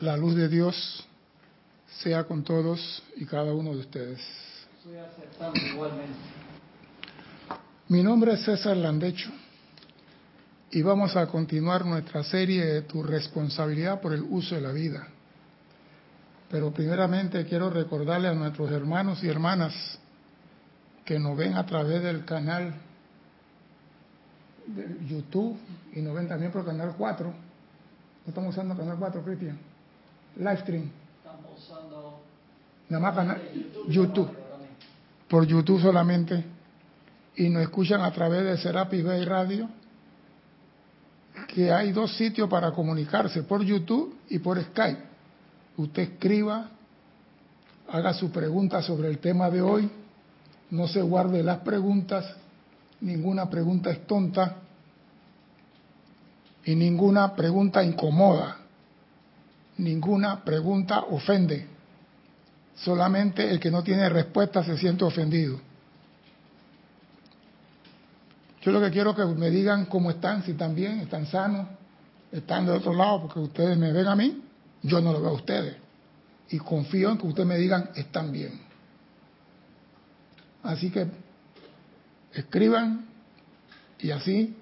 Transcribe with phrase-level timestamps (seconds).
[0.00, 1.06] La luz de Dios
[1.98, 4.18] sea con todos y cada uno de ustedes.
[4.78, 6.14] Estoy aceptando igualmente.
[7.88, 9.28] Mi nombre es César Landecho
[10.70, 15.06] y vamos a continuar nuestra serie de Tu responsabilidad por el uso de la vida.
[16.50, 19.98] Pero primeramente quiero recordarle a nuestros hermanos y hermanas
[21.04, 22.72] que nos ven a través del canal
[24.66, 25.58] de YouTube
[25.92, 27.26] y nos ven también por el canal 4.
[27.26, 27.34] No
[28.26, 29.69] estamos usando el canal 4, Cristian.
[30.36, 32.20] Estamos usando
[32.88, 33.88] Nada más canal YouTube.
[33.88, 34.30] YouTube.
[35.28, 36.44] Por YouTube solamente.
[37.36, 39.68] Y nos escuchan a través de Serapis Bay Radio.
[41.46, 45.02] Que hay dos sitios para comunicarse, por YouTube y por Skype.
[45.76, 46.68] Usted escriba,
[47.88, 49.90] haga su pregunta sobre el tema de hoy.
[50.70, 52.24] No se guarde las preguntas.
[53.00, 54.56] Ninguna pregunta es tonta.
[56.64, 58.59] Y ninguna pregunta incomoda.
[59.80, 61.66] Ninguna pregunta ofende.
[62.76, 65.58] Solamente el que no tiene respuesta se siente ofendido.
[68.60, 71.66] Yo lo que quiero que me digan cómo están, si están bien, están sanos,
[72.30, 74.42] están de otro lado, porque ustedes me ven a mí,
[74.82, 75.76] yo no lo veo a ustedes.
[76.50, 78.60] Y confío en que ustedes me digan, están bien.
[80.62, 81.06] Así que
[82.34, 83.06] escriban
[83.98, 84.54] y así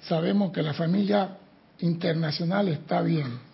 [0.00, 1.36] sabemos que la familia
[1.78, 3.47] internacional está bien.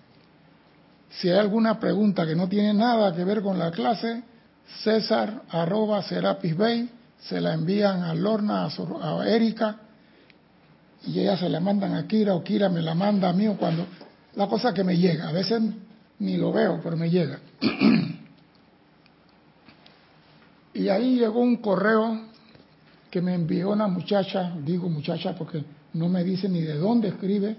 [1.21, 4.23] Si hay alguna pregunta que no tiene nada que ver con la clase,
[4.83, 9.77] César arroba Serapis Bay, se la envían a Lorna, a, a Erika,
[11.07, 13.57] y ellas se la mandan a Kira, o Kira me la manda a mí, o
[13.57, 13.87] cuando...
[14.37, 15.63] La cosa que me llega, a veces
[16.19, 17.39] ni lo veo, pero me llega.
[20.75, 22.21] y ahí llegó un correo
[23.11, 27.57] que me envió una muchacha, digo muchacha porque no me dice ni de dónde escribe,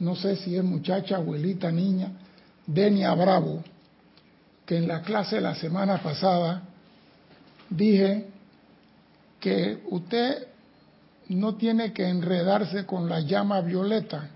[0.00, 2.12] no sé si es muchacha, abuelita, niña,
[2.68, 3.64] Denia Bravo,
[4.66, 6.64] que en la clase la semana pasada
[7.70, 8.26] dije
[9.40, 10.48] que usted
[11.28, 14.28] no tiene que enredarse con la llama violeta,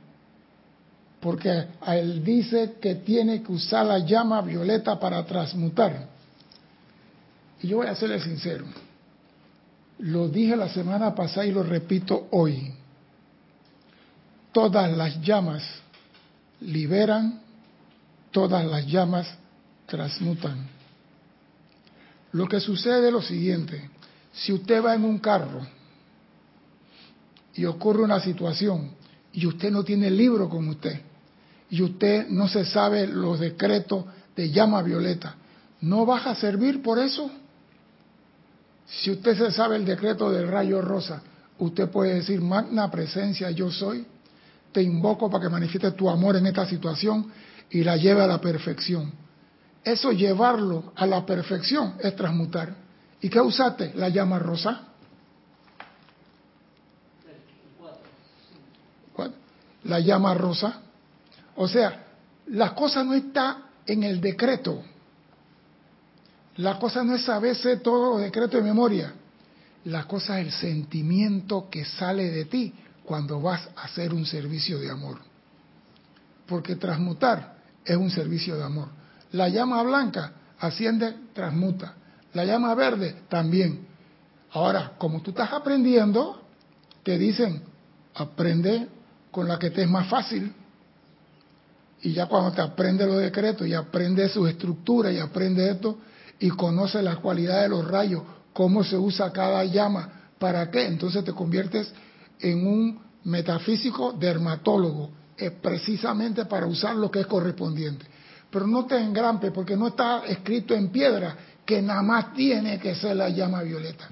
[1.21, 6.07] porque a él dice que tiene que usar la llama violeta para transmutar.
[7.61, 8.65] Y yo voy a serle sincero,
[9.99, 12.73] lo dije la semana pasada y lo repito hoy.
[14.53, 15.63] Todas las llamas
[16.63, 17.42] liberan,
[18.33, 19.29] todas las llamas
[19.87, 20.67] transmutan.
[22.33, 23.91] Lo que sucede es lo siguiente,
[24.33, 25.61] si usted va en un carro
[27.55, 28.91] y ocurre una situación
[29.33, 31.01] y usted no tiene el libro con usted
[31.71, 35.37] y usted no se sabe los decretos de llama violeta,
[35.83, 37.31] ¿no vas a servir por eso?
[38.87, 41.23] Si usted se sabe el decreto del rayo rosa,
[41.59, 44.07] usted puede decir, magna presencia yo soy,
[44.73, 47.31] te invoco para que manifieste tu amor en esta situación
[47.71, 49.13] y la lleve a la perfección.
[49.85, 52.75] Eso llevarlo a la perfección es transmutar.
[53.21, 53.93] ¿Y qué usaste?
[53.95, 54.89] La llama rosa.
[59.85, 60.81] La llama rosa.
[61.57, 62.07] O sea,
[62.47, 64.83] la cosa no está en el decreto.
[66.57, 69.13] La cosa no es saberse todos los decretos de memoria.
[69.85, 72.73] La cosa es el sentimiento que sale de ti
[73.05, 75.32] cuando vas a hacer un servicio de amor.
[76.47, 78.89] Porque transmutar es un servicio de amor.
[79.33, 81.95] La llama blanca asciende, transmuta.
[82.35, 83.87] La llama verde también.
[84.53, 86.43] Ahora, como tú estás aprendiendo,
[87.03, 87.63] te dicen,
[88.15, 88.89] aprende
[89.31, 90.53] con la que te es más fácil.
[92.03, 95.99] Y ya cuando te aprendes los decretos y aprendes su estructura y aprendes esto
[96.39, 98.23] y conoces las cualidades de los rayos,
[98.53, 101.93] cómo se usa cada llama, para qué, entonces te conviertes
[102.41, 108.07] en un metafísico dermatólogo, es precisamente para usar lo que es correspondiente.
[108.51, 112.95] Pero no te engrampe porque no está escrito en piedra que nada más tiene que
[112.95, 114.09] ser la llama violeta.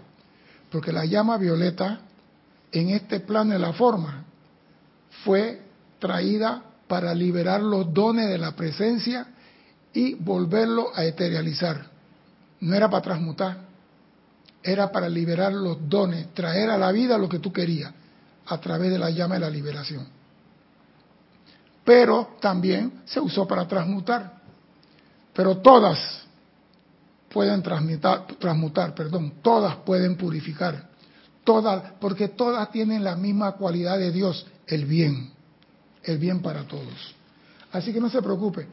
[0.70, 2.00] Porque la llama violeta
[2.72, 4.24] en este plano de la forma
[5.24, 5.60] fue
[5.98, 9.26] traída para liberar los dones de la presencia
[9.92, 11.86] y volverlo a eterializar.
[12.60, 13.58] No era para transmutar,
[14.62, 17.92] era para liberar los dones, traer a la vida lo que tú querías
[18.46, 20.19] a través de la llama de la liberación.
[21.90, 24.34] Pero también se usó para transmutar.
[25.32, 25.98] Pero todas
[27.28, 30.88] pueden transmutar, transmutar, perdón, todas pueden purificar,
[31.42, 35.32] todas, porque todas tienen la misma cualidad de Dios, el bien,
[36.04, 37.12] el bien para todos.
[37.72, 38.68] Así que no se preocupe.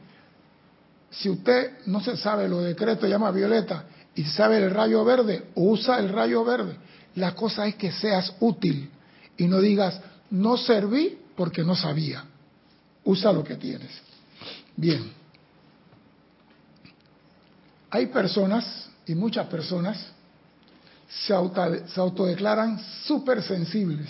[1.10, 3.82] Si usted no se sabe los decretos, llama violeta,
[4.14, 6.76] y sabe el rayo verde, usa el rayo verde.
[7.16, 8.88] La cosa es que seas útil
[9.36, 10.00] y no digas,
[10.30, 12.24] no serví porque no sabía.
[13.04, 13.90] Usa lo que tienes.
[14.76, 15.12] Bien.
[17.90, 19.98] Hay personas, y muchas personas,
[21.08, 21.34] se,
[21.88, 24.08] se autodeclaran súper sensibles.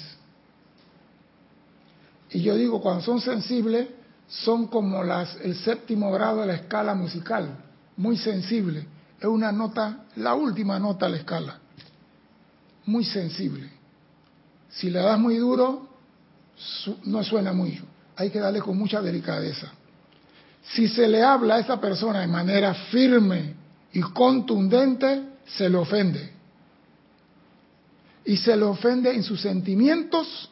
[2.30, 3.88] Y yo digo, cuando son sensibles,
[4.28, 7.56] son como las, el séptimo grado de la escala musical,
[7.96, 8.86] muy sensible.
[9.18, 11.58] Es una nota, la última nota de la escala,
[12.84, 13.70] muy sensible.
[14.68, 15.88] Si le das muy duro,
[17.04, 17.80] no suena muy.
[18.18, 19.70] Hay que darle con mucha delicadeza.
[20.72, 23.54] Si se le habla a esa persona de manera firme
[23.92, 26.32] y contundente, se le ofende.
[28.24, 30.50] Y se le ofende en sus sentimientos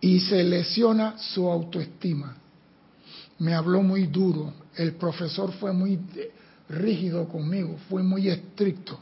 [0.00, 2.34] y se lesiona su autoestima.
[3.38, 6.00] Me habló muy duro, el profesor fue muy
[6.68, 8.98] rígido conmigo, fue muy estricto.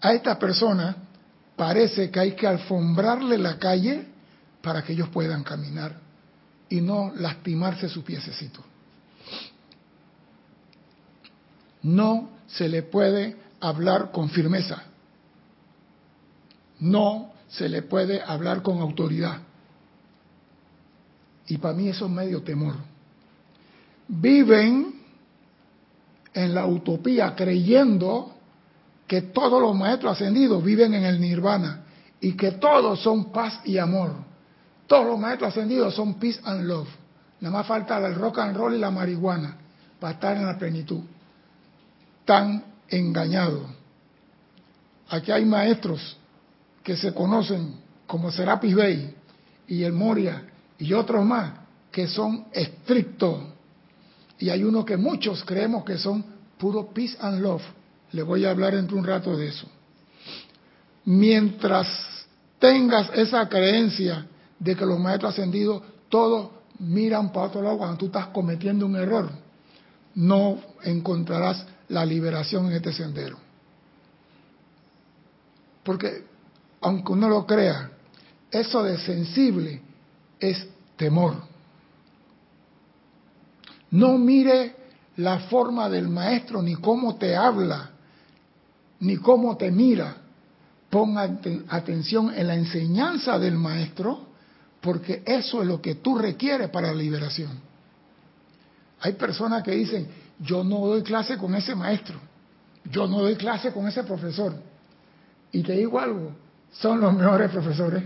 [0.00, 0.94] A esta persona
[1.56, 4.06] parece que hay que alfombrarle la calle
[4.62, 6.06] para que ellos puedan caminar
[6.68, 8.62] y no lastimarse su piececito.
[11.82, 14.82] No se le puede hablar con firmeza.
[16.80, 19.40] No se le puede hablar con autoridad.
[21.46, 22.74] Y para mí eso es medio temor.
[24.06, 24.94] Viven
[26.34, 28.34] en la utopía creyendo
[29.06, 31.84] que todos los maestros ascendidos viven en el nirvana
[32.20, 34.27] y que todos son paz y amor.
[34.88, 36.88] Todos los maestros ascendidos son peace and love.
[37.40, 39.56] Nada más falta el rock and roll y la marihuana
[40.00, 41.02] para estar en la plenitud.
[42.24, 43.68] Tan engañados.
[45.10, 46.16] Aquí hay maestros
[46.82, 47.74] que se conocen
[48.06, 49.14] como Serapis Bey
[49.68, 50.42] y el Moria
[50.78, 51.52] y otros más
[51.92, 53.40] que son estrictos.
[54.38, 56.24] Y hay uno que muchos creemos que son
[56.56, 57.62] puro peace and love.
[58.12, 59.68] Le voy a hablar entre un rato de eso.
[61.04, 61.86] Mientras
[62.58, 64.26] tengas esa creencia
[64.58, 68.96] de que los maestros ascendidos todos miran para otro lado cuando tú estás cometiendo un
[68.96, 69.30] error,
[70.14, 73.38] no encontrarás la liberación en este sendero.
[75.82, 76.24] Porque,
[76.80, 77.90] aunque uno lo crea,
[78.50, 79.80] eso de sensible
[80.38, 80.66] es
[80.96, 81.34] temor.
[83.90, 84.76] No mire
[85.16, 87.90] la forma del maestro, ni cómo te habla,
[89.00, 90.16] ni cómo te mira.
[90.90, 91.38] Ponga
[91.68, 94.27] atención en la enseñanza del maestro,
[94.80, 97.50] porque eso es lo que tú requieres para la liberación.
[99.00, 100.08] Hay personas que dicen,
[100.40, 102.18] yo no doy clase con ese maestro,
[102.84, 104.54] yo no doy clase con ese profesor.
[105.52, 106.32] Y te digo algo,
[106.72, 108.02] son los mejores profesores.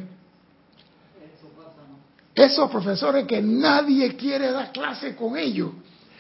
[2.34, 5.72] Esos profesores que nadie quiere dar clase con ellos,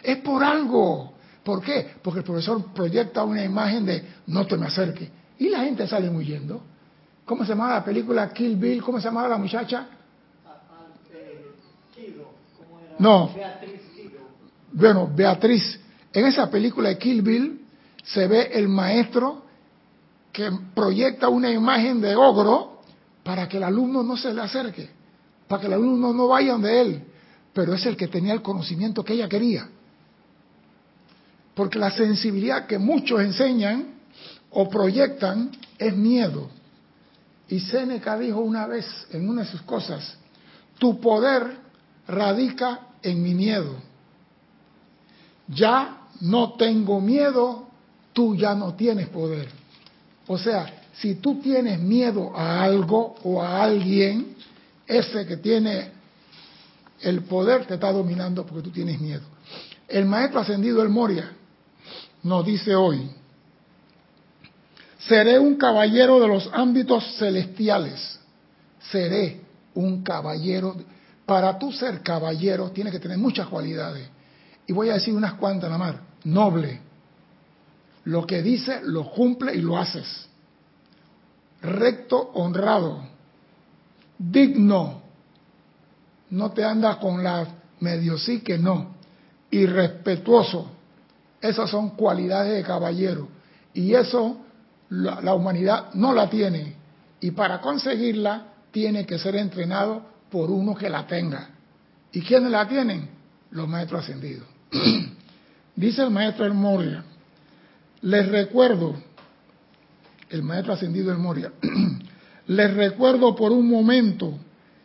[0.02, 1.14] es por algo.
[1.42, 1.94] ¿Por qué?
[2.02, 5.08] Porque el profesor proyecta una imagen de no te me acerques.
[5.38, 6.62] Y la gente sale huyendo.
[7.24, 8.82] ¿Cómo se llamaba la película Kill Bill?
[8.82, 9.86] ¿Cómo se llamaba la muchacha?
[12.98, 13.32] No.
[13.34, 13.80] Beatriz
[14.72, 15.80] Bueno, Beatriz.
[16.12, 17.60] En esa película de Kill Bill
[18.02, 19.44] se ve el maestro
[20.32, 22.80] que proyecta una imagen de ogro
[23.22, 24.88] para que el alumno no se le acerque,
[25.46, 27.04] para que el alumno no vaya de él,
[27.52, 29.68] pero es el que tenía el conocimiento que ella quería.
[31.54, 33.94] Porque la sensibilidad que muchos enseñan
[34.50, 36.48] o proyectan es miedo.
[37.48, 40.16] Y Seneca dijo una vez en una de sus cosas,
[40.78, 41.61] tu poder
[42.06, 43.76] radica en mi miedo.
[45.48, 47.68] Ya no tengo miedo,
[48.12, 49.48] tú ya no tienes poder.
[50.26, 54.36] O sea, si tú tienes miedo a algo o a alguien,
[54.86, 55.90] ese que tiene
[57.00, 59.22] el poder te está dominando porque tú tienes miedo.
[59.88, 61.32] El maestro ascendido, el Moria,
[62.22, 63.10] nos dice hoy,
[64.98, 68.20] seré un caballero de los ámbitos celestiales,
[68.90, 69.40] seré
[69.74, 70.76] un caballero.
[71.26, 74.08] Para tú ser caballero tienes que tener muchas cualidades.
[74.66, 75.96] Y voy a decir unas cuantas más.
[76.24, 76.80] Noble.
[78.04, 80.28] Lo que dice lo cumple y lo haces.
[81.60, 83.04] Recto, honrado.
[84.18, 85.02] Digno.
[86.30, 87.46] No te andas con la
[87.80, 88.94] medio sí que no.
[89.50, 90.70] Y respetuoso
[91.42, 93.28] esas son cualidades de caballero.
[93.74, 94.36] Y eso
[94.90, 96.76] la, humanidad no la tiene.
[97.20, 101.50] Y para conseguirla tiene que ser entrenado por uno que la tenga.
[102.10, 103.08] ¿Y quiénes la tienen?
[103.50, 104.46] Los maestros ascendidos.
[105.76, 107.04] Dice el maestro El Moria,
[108.00, 108.96] les recuerdo,
[110.30, 111.52] el maestro ascendido El Moria,
[112.46, 114.38] les recuerdo por un momento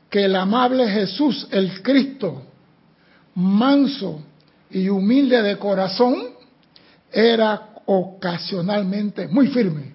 [0.10, 2.44] que el amable Jesús, el Cristo,
[3.36, 4.22] manso
[4.70, 6.16] y humilde de corazón,
[7.12, 9.94] era ocasionalmente muy firme.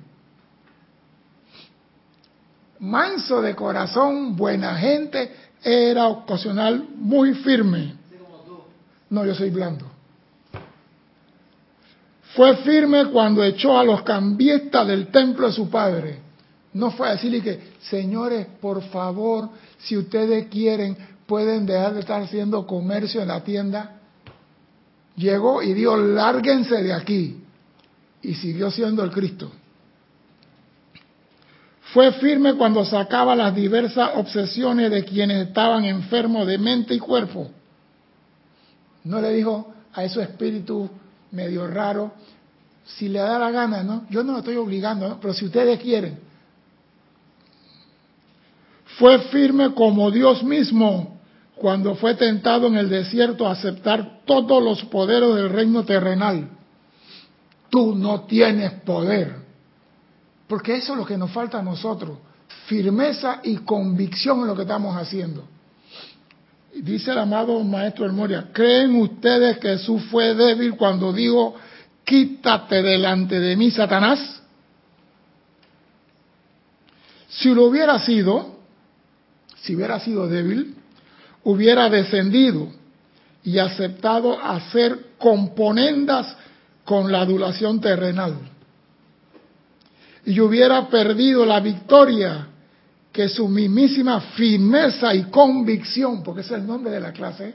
[2.81, 5.31] Manso de corazón, buena gente,
[5.62, 7.95] era ocasional muy firme.
[9.11, 9.87] No, yo soy blando.
[12.35, 16.19] Fue firme cuando echó a los cambistas del templo de su padre.
[16.73, 22.23] No fue a decirle que, señores, por favor, si ustedes quieren, pueden dejar de estar
[22.23, 24.00] haciendo comercio en la tienda.
[25.16, 27.37] Llegó y dijo, lárguense de aquí.
[28.23, 29.52] Y siguió siendo el Cristo.
[31.93, 37.51] Fue firme cuando sacaba las diversas obsesiones de quienes estaban enfermos de mente y cuerpo.
[39.05, 40.89] No le dijo a esos espíritus
[41.33, 42.13] medio raros,
[42.85, 44.07] si le da la gana, ¿no?
[44.09, 46.19] Yo no lo estoy obligando, pero si ustedes quieren.
[48.99, 51.21] Fue firme como Dios mismo
[51.57, 56.49] cuando fue tentado en el desierto a aceptar todos los poderes del reino terrenal.
[57.69, 59.42] Tú no tienes poder.
[60.53, 62.19] Porque eso es lo que nos falta a nosotros.
[62.67, 65.49] Firmeza y convicción en lo que estamos haciendo.
[66.75, 71.55] Dice el amado maestro El Moria, ¿creen ustedes que Jesús fue débil cuando dijo,
[72.05, 74.43] quítate delante de mí, Satanás?
[77.31, 78.55] Si lo hubiera sido,
[79.63, 80.75] si hubiera sido débil,
[81.45, 82.69] hubiera descendido
[83.43, 86.37] y aceptado hacer componendas
[86.85, 88.52] con la adulación terrenal.
[90.25, 92.49] Y hubiera perdido la victoria
[93.12, 97.55] que su mismísima firmeza y convicción, porque ese es el nombre de la clase,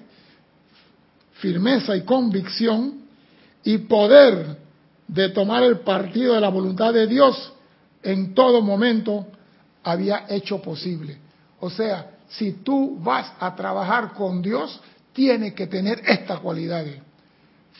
[1.34, 3.02] firmeza y convicción
[3.64, 4.58] y poder
[5.08, 7.54] de tomar el partido de la voluntad de Dios
[8.04, 9.28] en todo momento
[9.84, 11.18] había hecho posible.
[11.60, 14.80] O sea, si tú vas a trabajar con Dios,
[15.14, 17.02] tienes que tener estas cualidades.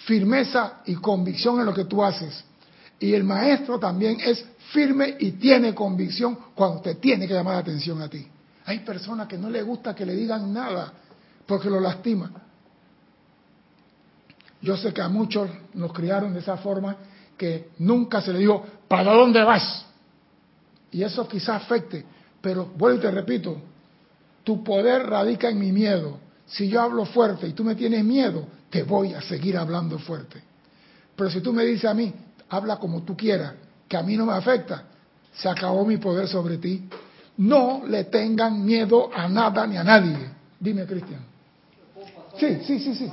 [0.06, 2.44] Firmeza y convicción en lo que tú haces.
[3.00, 7.62] Y el maestro también es firme y tiene convicción cuando te tiene que llamar la
[7.62, 8.26] atención a ti.
[8.66, 10.92] Hay personas que no les gusta que le digan nada
[11.46, 12.32] porque lo lastima.
[14.62, 16.96] Yo sé que a muchos nos criaron de esa forma
[17.38, 19.86] que nunca se le dijo, ¿para dónde vas?
[20.92, 22.06] Y eso quizás afecte,
[22.42, 23.62] pero vuelvo y te repito,
[24.44, 26.20] tu poder radica en mi miedo.
[26.48, 30.42] Si yo hablo fuerte y tú me tienes miedo, te voy a seguir hablando fuerte.
[31.16, 32.14] Pero si tú me dices a mí,
[32.50, 33.54] habla como tú quieras,
[33.88, 34.84] que a mí no me afecta,
[35.34, 36.88] se acabó mi poder sobre ti.
[37.38, 40.18] No le tengan miedo a nada ni a nadie.
[40.60, 41.22] Dime, Cristian.
[42.40, 43.12] Sí, sí, sí, sí.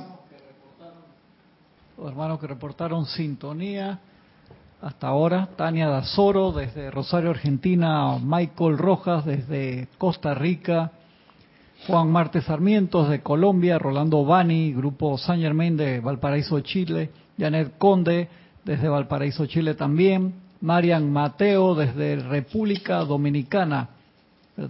[1.97, 3.99] Los hermanos que reportaron sintonía
[4.81, 10.91] hasta ahora, Tania Dazoro desde Rosario, Argentina, Michael Rojas desde Costa Rica,
[11.87, 18.27] Juan Marte Sarmientos de Colombia, Rolando Bani, Grupo San Germain de Valparaíso, Chile, Janet Conde
[18.63, 20.33] desde Valparaíso, Chile también,
[20.65, 23.89] Marian Mateo desde República Dominicana.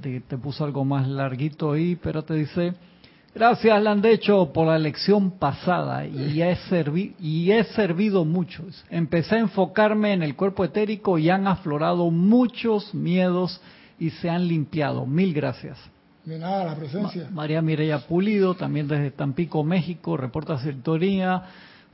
[0.01, 2.73] Te, te puso algo más larguito ahí, pero te dice,
[3.33, 8.65] gracias Landecho por la lección pasada y he, servi y he servido mucho.
[8.89, 13.61] Empecé a enfocarme en el cuerpo etérico y han aflorado muchos miedos
[13.97, 15.05] y se han limpiado.
[15.05, 15.77] Mil gracias.
[16.25, 17.29] De nada, la presencia.
[17.31, 21.43] María Mireya Pulido, también desde Tampico, México, reporta sintonía.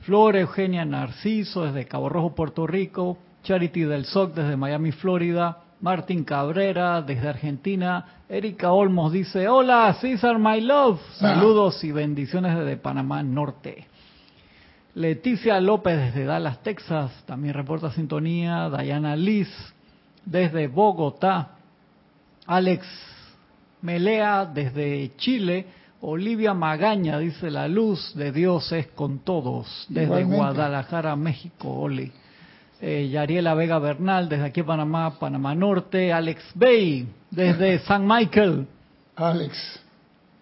[0.00, 3.16] Flor Eugenia Narciso, desde Cabo Rojo, Puerto Rico.
[3.42, 5.58] Charity del SOC, desde Miami, Florida.
[5.82, 8.06] Martín Cabrera, desde Argentina.
[8.28, 11.00] Erika Olmos dice, hola, César, my love.
[11.14, 13.88] Saludos y bendiciones desde Panamá Norte.
[14.94, 18.70] Leticia López desde Dallas, Texas, también reporta sintonía.
[18.70, 19.48] Diana Liz
[20.24, 21.56] desde Bogotá.
[22.46, 22.86] Alex
[23.80, 25.66] Melea desde Chile.
[26.00, 30.36] Olivia Magaña dice la luz de Dios es con todos desde Igualmente.
[30.36, 31.68] Guadalajara, México.
[31.72, 32.12] Oli.
[32.84, 36.12] Eh, Yariela Vega Bernal desde aquí Panamá, Panamá Norte.
[36.12, 38.66] Alex Bay desde San Michael.
[39.14, 39.80] Alex.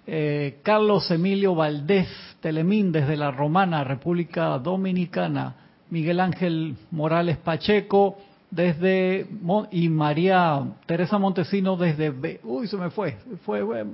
[0.07, 2.09] Eh, Carlos Emilio Valdés
[2.41, 5.55] Telemín desde la Romana, República Dominicana.
[5.91, 8.17] Miguel Ángel Morales Pacheco
[8.51, 13.85] desde Mon- y María Teresa Montesino desde uy se me fue, fue fue,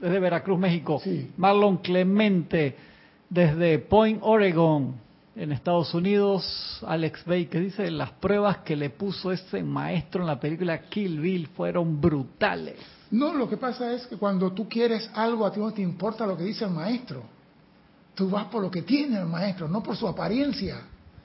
[0.00, 1.00] desde Veracruz, México.
[1.02, 1.30] Sí.
[1.38, 2.76] Marlon Clemente
[3.30, 4.94] desde Point, Oregon,
[5.38, 6.82] en Estados Unidos.
[6.86, 11.20] Alex Bay que dice las pruebas que le puso ese maestro en la película Kill
[11.20, 12.76] Bill fueron brutales.
[13.10, 16.26] No, lo que pasa es que cuando tú quieres algo, a ti no te importa
[16.26, 17.22] lo que dice el maestro.
[18.14, 20.82] Tú vas por lo que tiene el maestro, no por su apariencia.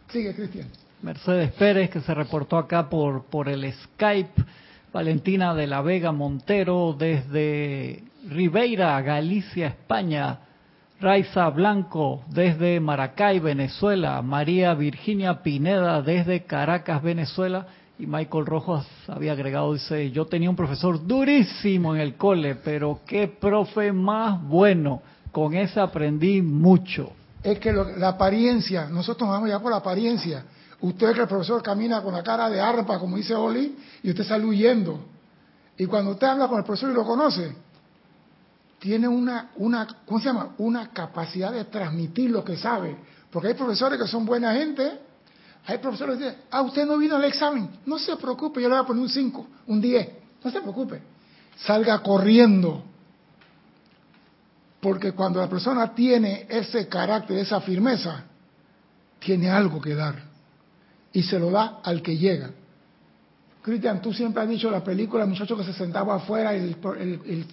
[0.10, 0.68] Sigue, Cristian.
[1.02, 4.46] Mercedes Pérez, que se reportó acá por, por el Skype.
[4.94, 10.40] Valentina de la Vega Montero, desde Ribeira, Galicia, España.
[11.04, 14.22] Raiza Blanco, desde Maracay, Venezuela.
[14.22, 17.68] María Virginia Pineda, desde Caracas, Venezuela.
[18.00, 23.02] Y Michael Rojas había agregado, dice, yo tenía un profesor durísimo en el cole, pero
[23.06, 25.02] qué profe más bueno.
[25.34, 27.12] Con ese aprendí mucho.
[27.44, 30.46] Es que lo- la apariencia, nosotros nos vamos ya por la apariencia.
[30.80, 34.10] Usted ve que el profesor camina con la cara de arpa, como dice Oli, y
[34.10, 35.00] usted sale huyendo.
[35.78, 37.52] Y cuando usted habla con el profesor y lo conoce,
[38.84, 40.56] tiene una, una, ¿cómo se llama?
[40.58, 42.98] Una capacidad de transmitir lo que sabe.
[43.32, 45.00] Porque hay profesores que son buena gente,
[45.66, 48.76] hay profesores que dicen, ah, usted no vino al examen, no se preocupe, yo le
[48.76, 50.10] voy a poner un 5, un 10,
[50.44, 51.02] no se preocupe.
[51.66, 52.84] Salga corriendo.
[54.82, 58.26] Porque cuando la persona tiene ese carácter, esa firmeza,
[59.20, 60.16] tiene algo que dar.
[61.14, 62.52] Y se lo da al que llega.
[63.64, 66.76] Cristian, tú siempre has dicho la película, el muchacho que se sentaba afuera y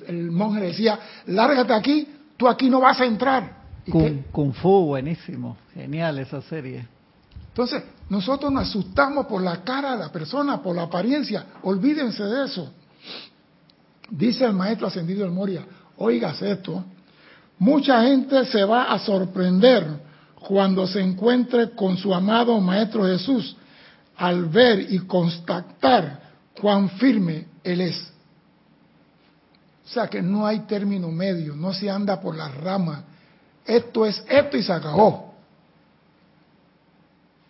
[0.08, 3.60] el, monje decía, lárgate aquí, tú aquí no vas a entrar.
[3.88, 6.86] Kung, Kung, Fu, buenísimo, genial esa serie.
[7.46, 12.44] Entonces, nosotros nos asustamos por la cara de la persona, por la apariencia, olvídense de
[12.44, 12.72] eso.
[14.10, 15.64] Dice el maestro ascendido del Moria,
[15.96, 16.84] oigas esto,
[17.56, 19.86] mucha gente se va a sorprender
[20.34, 23.56] cuando se encuentre con su amado Maestro Jesús
[24.20, 26.20] al ver y constatar
[26.60, 28.12] cuán firme Él es.
[29.86, 33.00] O sea que no hay término medio, no se anda por las ramas.
[33.64, 35.34] Esto es esto y se acabó.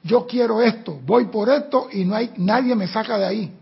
[0.04, 3.52] Yo quiero esto, voy por esto y no hay nadie me saca de ahí.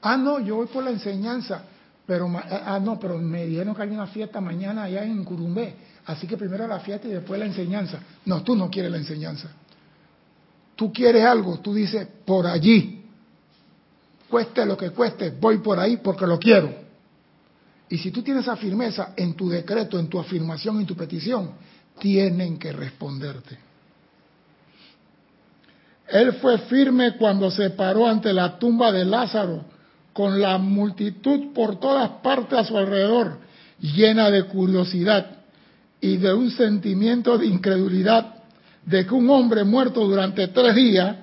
[0.00, 1.64] Ah, no, yo voy por la enseñanza,
[2.06, 5.74] pero ah, no, pero me dijeron que hay una fiesta mañana allá en Curumbé,
[6.06, 7.98] así que primero la fiesta y después la enseñanza.
[8.26, 9.50] No, tú no quieres la enseñanza
[10.76, 13.04] tú quieres algo, tú dices, por allí,
[14.28, 16.72] cueste lo que cueste, voy por ahí porque lo quiero.
[17.88, 21.50] Y si tú tienes esa firmeza en tu decreto, en tu afirmación, en tu petición,
[21.98, 23.58] tienen que responderte.
[26.08, 29.64] Él fue firme cuando se paró ante la tumba de Lázaro,
[30.12, 33.38] con la multitud por todas partes a su alrededor,
[33.80, 35.38] llena de curiosidad
[36.00, 38.33] y de un sentimiento de incredulidad
[38.86, 41.16] de que un hombre muerto durante tres días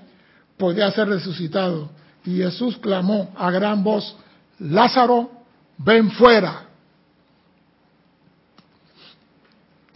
[0.58, 1.89] podía ser resucitado.
[2.25, 4.15] Y Jesús clamó a gran voz,
[4.60, 5.32] Lázaro,
[5.78, 6.67] ven fuera.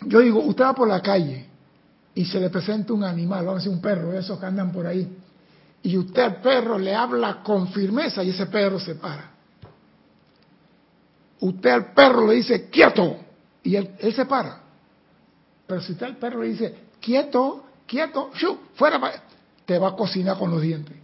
[0.05, 1.45] Yo digo, usted va por la calle
[2.13, 4.87] y se le presenta un animal, vamos a decir un perro, esos que andan por
[4.87, 5.07] ahí,
[5.83, 9.31] y usted al perro le habla con firmeza y ese perro se para.
[11.41, 13.17] Usted al perro le dice, quieto,
[13.61, 14.61] y él, se para.
[15.67, 16.75] Pero si usted al perro le dice,
[17.05, 18.99] quieto, quieto, shu, fuera,
[19.65, 20.97] te va a cocinar con los dientes.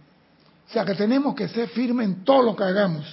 [0.68, 3.06] O sea que tenemos que ser firmes en todo lo que hagamos.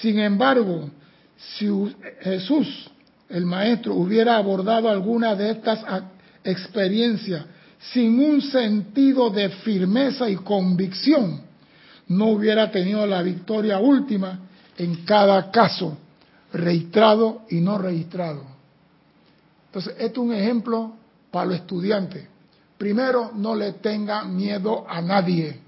[0.00, 0.88] Sin embargo,
[1.36, 1.68] si
[2.20, 2.90] Jesús,
[3.28, 5.84] el Maestro, hubiera abordado alguna de estas
[6.44, 7.44] experiencias
[7.92, 11.40] sin un sentido de firmeza y convicción,
[12.06, 14.38] no hubiera tenido la victoria última
[14.78, 15.98] en cada caso,
[16.52, 18.51] registrado y no registrado.
[19.72, 20.92] Entonces, esto es un ejemplo
[21.30, 22.28] para los estudiantes.
[22.76, 25.58] Primero, no le tenga miedo a nadie,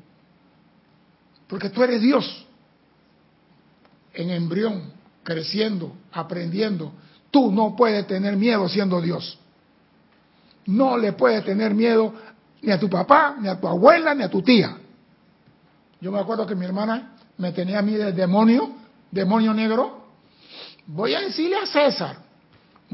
[1.48, 2.46] porque tú eres Dios
[4.12, 6.92] en embrión, creciendo, aprendiendo.
[7.30, 9.38] Tú no puedes tener miedo siendo Dios.
[10.66, 12.12] No le puedes tener miedo
[12.60, 14.76] ni a tu papá, ni a tu abuela, ni a tu tía.
[15.98, 18.70] Yo me acuerdo que mi hermana me tenía a mí de demonio,
[19.10, 20.04] demonio negro.
[20.88, 22.23] Voy a decirle a César,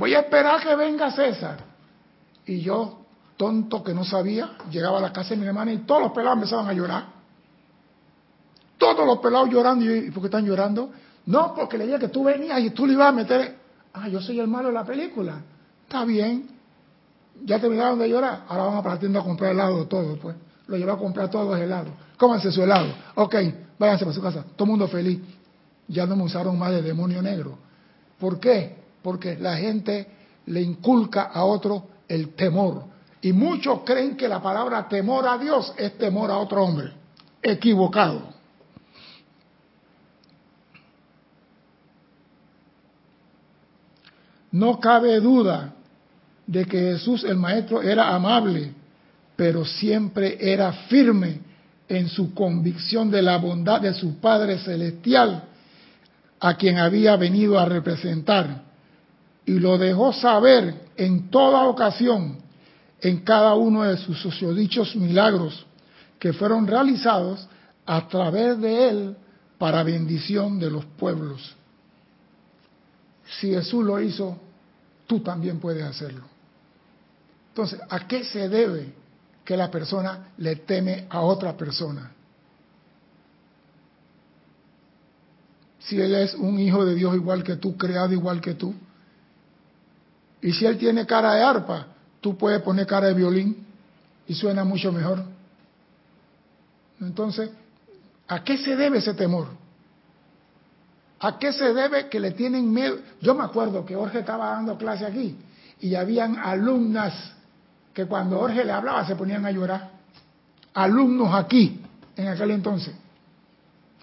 [0.01, 1.59] voy a esperar que venga César.
[2.47, 3.01] Y yo,
[3.37, 6.39] tonto que no sabía, llegaba a la casa de mi hermana y todos los pelados
[6.39, 7.05] empezaban a llorar.
[8.79, 9.85] Todos los pelados llorando.
[9.95, 10.91] ¿Y por qué están llorando?
[11.27, 13.59] No, porque le dije que tú venías y tú le ibas a meter.
[13.93, 15.43] Ah, yo soy el malo de la película.
[15.83, 16.49] Está bien.
[17.45, 18.45] Ya terminaron de llorar.
[18.49, 20.35] Ahora vamos para la tienda a comprar helado todo, pues.
[20.67, 21.93] Lo llevo a comprar todos los helados.
[22.17, 22.89] Cómanse su helado.
[23.17, 23.35] Ok,
[23.79, 24.45] váyanse para su casa.
[24.57, 25.21] Todo mundo feliz.
[25.89, 27.59] Ya no me usaron más de demonio negro.
[28.19, 28.80] ¿Por qué?
[29.03, 30.07] Porque la gente
[30.47, 32.85] le inculca a otro el temor.
[33.23, 36.93] Y muchos creen que la palabra temor a Dios es temor a otro hombre.
[37.43, 38.41] Equivocado.
[44.53, 45.75] No cabe duda
[46.47, 48.73] de que Jesús el Maestro era amable,
[49.37, 51.41] pero siempre era firme
[51.89, 55.45] en su convicción de la bondad de su Padre Celestial,
[56.41, 58.70] a quien había venido a representar
[59.46, 62.38] y lo dejó saber en toda ocasión
[63.00, 65.66] en cada uno de sus sociodichos milagros
[66.18, 67.48] que fueron realizados
[67.87, 69.16] a través de él
[69.59, 71.55] para bendición de los pueblos.
[73.38, 74.37] Si Jesús lo hizo,
[75.07, 76.24] tú también puedes hacerlo.
[77.48, 78.92] Entonces, ¿a qué se debe
[79.44, 82.12] que la persona le teme a otra persona?
[85.81, 88.74] Si él es un hijo de Dios igual que tú, creado igual que tú,
[90.42, 91.87] y si él tiene cara de arpa,
[92.20, 93.66] tú puedes poner cara de violín
[94.26, 95.22] y suena mucho mejor.
[97.00, 97.50] Entonces,
[98.29, 99.48] ¿a qué se debe ese temor?
[101.20, 102.98] ¿A qué se debe que le tienen miedo?
[103.20, 105.37] Yo me acuerdo que Jorge estaba dando clase aquí
[105.81, 107.33] y habían alumnas
[107.92, 109.90] que cuando Jorge le hablaba se ponían a llorar.
[110.72, 111.81] Alumnos aquí,
[112.16, 112.94] en aquel entonces.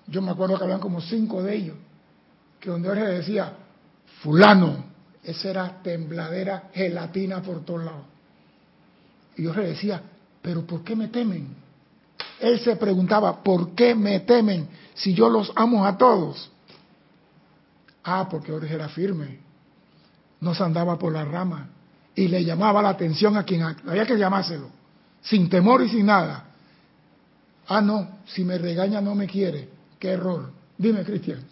[0.08, 1.76] Yo me acuerdo que habían como cinco de ellos,
[2.60, 3.54] que donde Jorge decía,
[4.22, 4.87] fulano,
[5.28, 8.06] esa era tembladera gelatina por todos lados.
[9.36, 10.02] Y Jorge decía,
[10.42, 11.50] pero ¿por qué me temen?
[12.40, 16.50] Él se preguntaba, ¿por qué me temen si yo los amo a todos?
[18.06, 19.40] Ah, porque Jorge era firme,
[20.40, 21.68] no se andaba por la rama
[22.16, 24.70] y le llamaba la atención a quien había que llamárselo,
[25.22, 26.46] sin temor y sin nada.
[27.68, 29.68] Ah, no, si me regaña no me quiere.
[30.00, 30.52] Qué error.
[30.78, 31.44] Dime, Cristian.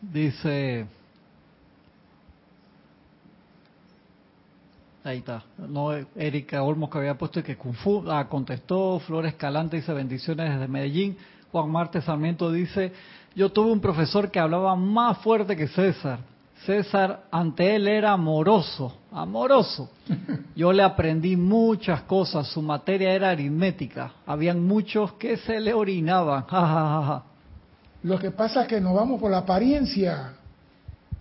[0.00, 0.86] Dice.
[5.08, 5.42] Ahí está.
[5.56, 8.04] No, Erika Olmos que había puesto que Kung Fu.
[8.10, 8.98] Ah, contestó.
[8.98, 11.16] Flores Escalante dice bendiciones desde Medellín.
[11.50, 12.92] Juan Marte Sarmiento dice:
[13.34, 16.18] Yo tuve un profesor que hablaba más fuerte que César.
[16.66, 19.88] César ante él era amoroso, amoroso.
[20.54, 24.12] Yo le aprendí muchas cosas, su materia era aritmética.
[24.26, 26.44] Habían muchos que se le orinaban.
[28.02, 30.34] Lo que pasa es que nos vamos por la apariencia.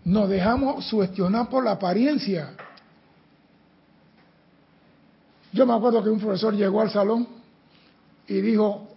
[0.04, 2.50] Nos dejamos sugestionar por la apariencia.
[5.52, 7.28] Yo me acuerdo que un profesor llegó al salón
[8.28, 8.88] y dijo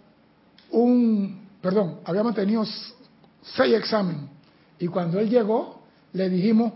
[0.71, 2.63] un, perdón, habíamos tenido
[3.41, 4.29] seis exámenes.
[4.79, 5.81] Y cuando él llegó,
[6.13, 6.73] le dijimos,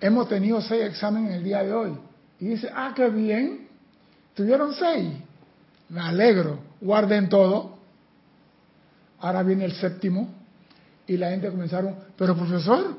[0.00, 1.92] hemos tenido seis exámenes el día de hoy.
[2.38, 3.68] Y dice, ah, qué bien,
[4.34, 5.12] tuvieron seis.
[5.88, 7.78] Me alegro, guarden todo.
[9.18, 10.28] Ahora viene el séptimo
[11.06, 12.96] y la gente comenzaron, pero profesor,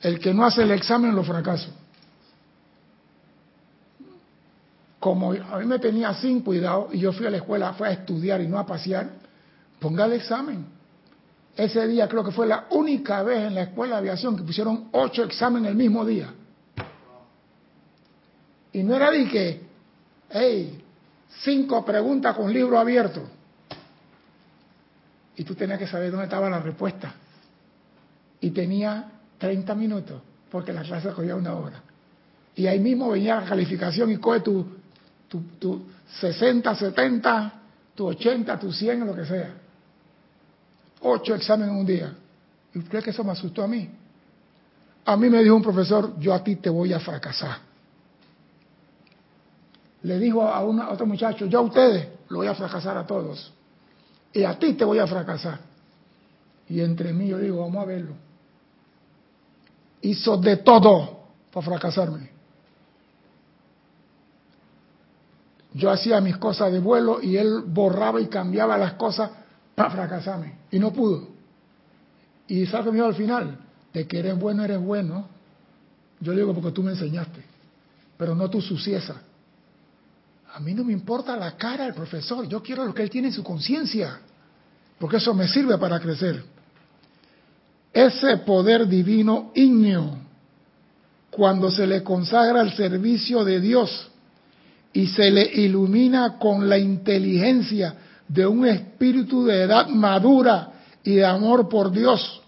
[0.00, 1.70] el que no hace el examen lo fracaso.
[5.04, 7.90] Como a mí me tenía sin cuidado y yo fui a la escuela, fui a
[7.90, 9.10] estudiar y no a pasear,
[9.78, 10.64] ponga el examen.
[11.54, 14.88] Ese día creo que fue la única vez en la escuela de aviación que pusieron
[14.92, 16.32] ocho exámenes el mismo día.
[18.72, 19.60] Y no era de que,
[20.30, 20.82] hey,
[21.42, 23.28] cinco preguntas con libro abierto.
[25.36, 27.12] Y tú tenías que saber dónde estaba la respuesta.
[28.40, 29.04] Y tenía
[29.36, 31.82] 30 minutos, porque la clase cogía una hora.
[32.56, 34.83] Y ahí mismo venía la calificación y coge tu,
[35.28, 35.86] tu, tu
[36.20, 37.52] 60, 70,
[37.94, 39.64] tu 80, tu 100, lo que sea
[41.04, 42.14] ocho exámenes en un día.
[42.74, 43.88] ¿Y usted que eso me asustó a mí?
[45.04, 47.58] A mí me dijo un profesor, yo a ti te voy a fracasar.
[50.02, 53.52] Le dijo a, una, otro muchacho, yo a ustedes lo voy a fracasar a todos.
[54.32, 55.60] Y a ti te voy a fracasar.
[56.68, 58.14] Y entre mí yo digo, vamos a verlo.
[60.00, 61.20] Hizo de todo
[61.52, 62.30] para fracasarme.
[65.74, 69.30] Yo hacía mis cosas de vuelo y él borraba y cambiaba las cosas
[69.74, 70.54] para fracasarme.
[70.70, 71.28] Y no pudo.
[72.46, 73.58] Y sabe mío al final,
[73.92, 75.26] de que eres bueno, eres bueno.
[76.20, 77.42] Yo digo porque tú me enseñaste,
[78.16, 79.16] pero no tu sucieza.
[80.54, 83.28] A mí no me importa la cara del profesor, yo quiero lo que él tiene
[83.28, 84.20] en su conciencia,
[85.00, 86.44] porque eso me sirve para crecer.
[87.92, 90.18] Ese poder divino ígneo,
[91.30, 94.12] cuando se le consagra al servicio de Dios
[94.94, 97.94] y se le ilumina con la inteligencia
[98.28, 100.70] de un espíritu de edad madura
[101.02, 102.40] y de amor por Dios,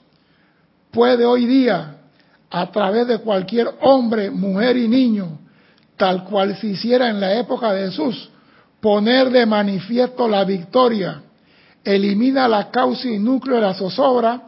[0.91, 1.97] puede hoy día,
[2.49, 5.41] a través de cualquier hombre, mujer y niño,
[5.97, 8.31] tal cual se hiciera en la época de Jesús,
[8.81, 11.23] poner de manifiesto la victoria,
[11.85, 14.43] elimina la causa y núcleo de la zozobra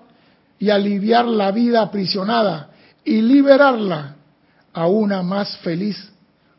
[0.58, 2.70] y aliviar la vida aprisionada
[3.04, 4.14] y liberarla
[4.72, 6.12] a una más feliz,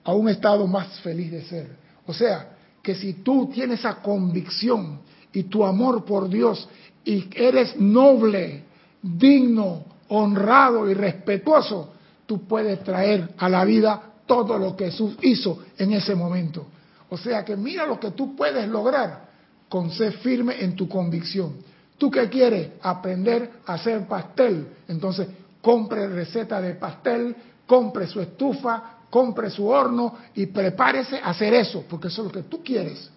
[0.10, 1.68] a un estado más feliz de ser.
[2.08, 2.50] O sea,
[2.82, 6.68] que si tú tienes esa convicción y tu amor por Dios
[7.06, 8.64] y eres noble,
[9.04, 11.94] digno, honrado y respetuoso,
[12.26, 16.66] tú puedes traer a la vida todo lo que Jesús hizo en ese momento.
[17.10, 19.30] O sea que mira lo que tú puedes lograr
[19.70, 21.54] con ser firme en tu convicción.
[22.00, 22.72] ¿Tú qué quieres?
[22.82, 24.70] Aprender a hacer pastel.
[24.88, 25.28] Entonces,
[25.62, 27.36] compre receta de pastel,
[27.68, 32.32] compre su estufa, compre su horno y prepárese a hacer eso, porque eso es lo
[32.32, 33.10] que tú quieres.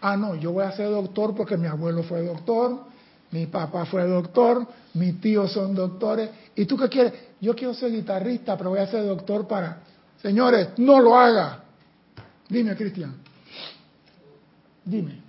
[0.00, 2.80] Ah, no, yo voy a ser doctor porque mi abuelo fue doctor,
[3.30, 6.30] mi papá fue doctor, mis tíos son doctores.
[6.54, 7.12] ¿Y tú qué quieres?
[7.40, 9.80] Yo quiero ser guitarrista, pero voy a ser doctor para...
[10.20, 11.64] Señores, no lo haga.
[12.48, 13.14] Dime, Cristian.
[14.84, 15.20] Dime.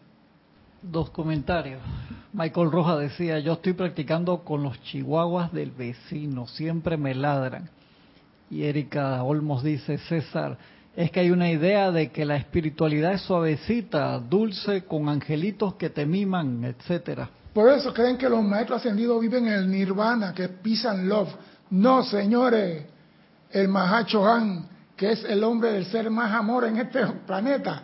[0.82, 1.82] Dos comentarios.
[2.34, 7.70] Michael Roja decía, yo estoy practicando con los chihuahuas del vecino, siempre me ladran.
[8.54, 10.60] Y Erika Olmos dice, César,
[10.96, 15.90] Es que hay una idea de que la espiritualidad es suavecita, dulce, con angelitos que
[15.90, 17.32] te miman, etcétera.
[17.52, 21.34] Por eso creen que los maestros ascendidos viven en el nirvana, que pisan love.
[21.72, 22.86] No, señores.
[23.50, 27.82] El Mahacho Han, que es el hombre del ser más amor en este planeta,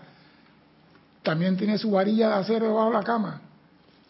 [1.23, 3.41] también tiene su varilla de acero debajo de la cama.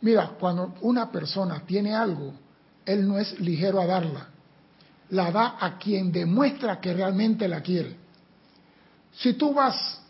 [0.01, 2.33] Mira, cuando una persona tiene algo,
[2.85, 4.27] él no es ligero a darla.
[5.11, 7.95] La da a quien demuestra que realmente la quiere.
[9.13, 10.01] Si tú vas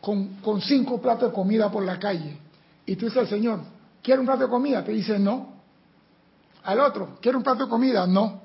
[0.00, 2.38] con, con cinco platos de comida por la calle
[2.86, 3.60] y tú dices al Señor,
[4.02, 4.82] ¿quiere un plato de comida?
[4.82, 5.58] Te dice no.
[6.64, 8.06] Al otro, ¿quiere un plato de comida?
[8.06, 8.40] No.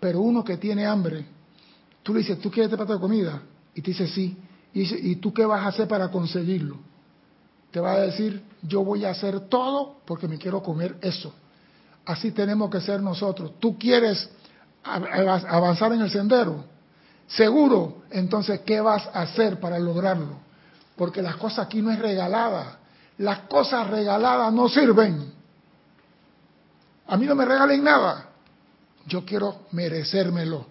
[0.00, 1.24] Pero uno que tiene hambre,
[2.02, 3.40] tú le dices, ¿tú quieres este plato de comida?
[3.74, 4.36] Y te dice sí.
[4.74, 6.78] Y ¿y tú qué vas a hacer para conseguirlo?
[7.70, 11.32] Te va a decir, yo voy a hacer todo porque me quiero comer eso.
[12.04, 13.52] Así tenemos que ser nosotros.
[13.58, 14.28] ¿Tú quieres
[14.84, 16.64] avanzar en el sendero?
[17.26, 20.36] Seguro, entonces, ¿qué vas a hacer para lograrlo?
[20.96, 22.78] Porque las cosas aquí no es regalada.
[23.18, 25.32] Las cosas regaladas no sirven.
[27.06, 28.28] A mí no me regalen nada.
[29.06, 30.66] Yo quiero merecérmelo.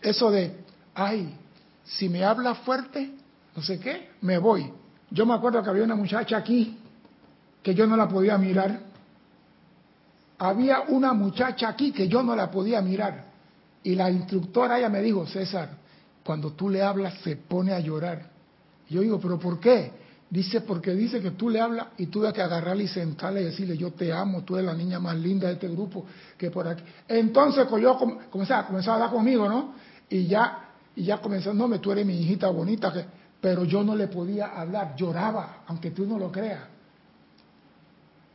[0.00, 1.36] Eso de, ay,
[1.84, 3.12] si me habla fuerte,
[3.56, 4.72] no sé qué, me voy.
[5.10, 6.78] Yo me acuerdo que había una muchacha aquí
[7.62, 8.80] que yo no la podía mirar.
[10.38, 13.26] Había una muchacha aquí que yo no la podía mirar.
[13.82, 15.70] Y la instructora ella me dijo, César,
[16.24, 18.30] cuando tú le hablas se pone a llorar.
[18.88, 19.92] yo digo, pero ¿por qué?
[20.30, 23.78] Dice, porque dice que tú le hablas y tuve que agarrarle y sentarle y decirle,
[23.78, 26.04] yo te amo, tú eres la niña más linda de este grupo
[26.36, 26.82] que por aquí.
[27.08, 27.98] Entonces pues, yo
[28.30, 29.72] comencé a, comenzó a hablar conmigo, ¿no?
[30.10, 33.04] Y ya y ya comenzó, no, me tú eres mi hijita bonita, que,
[33.40, 36.62] pero yo no le podía hablar, lloraba, aunque tú no lo creas.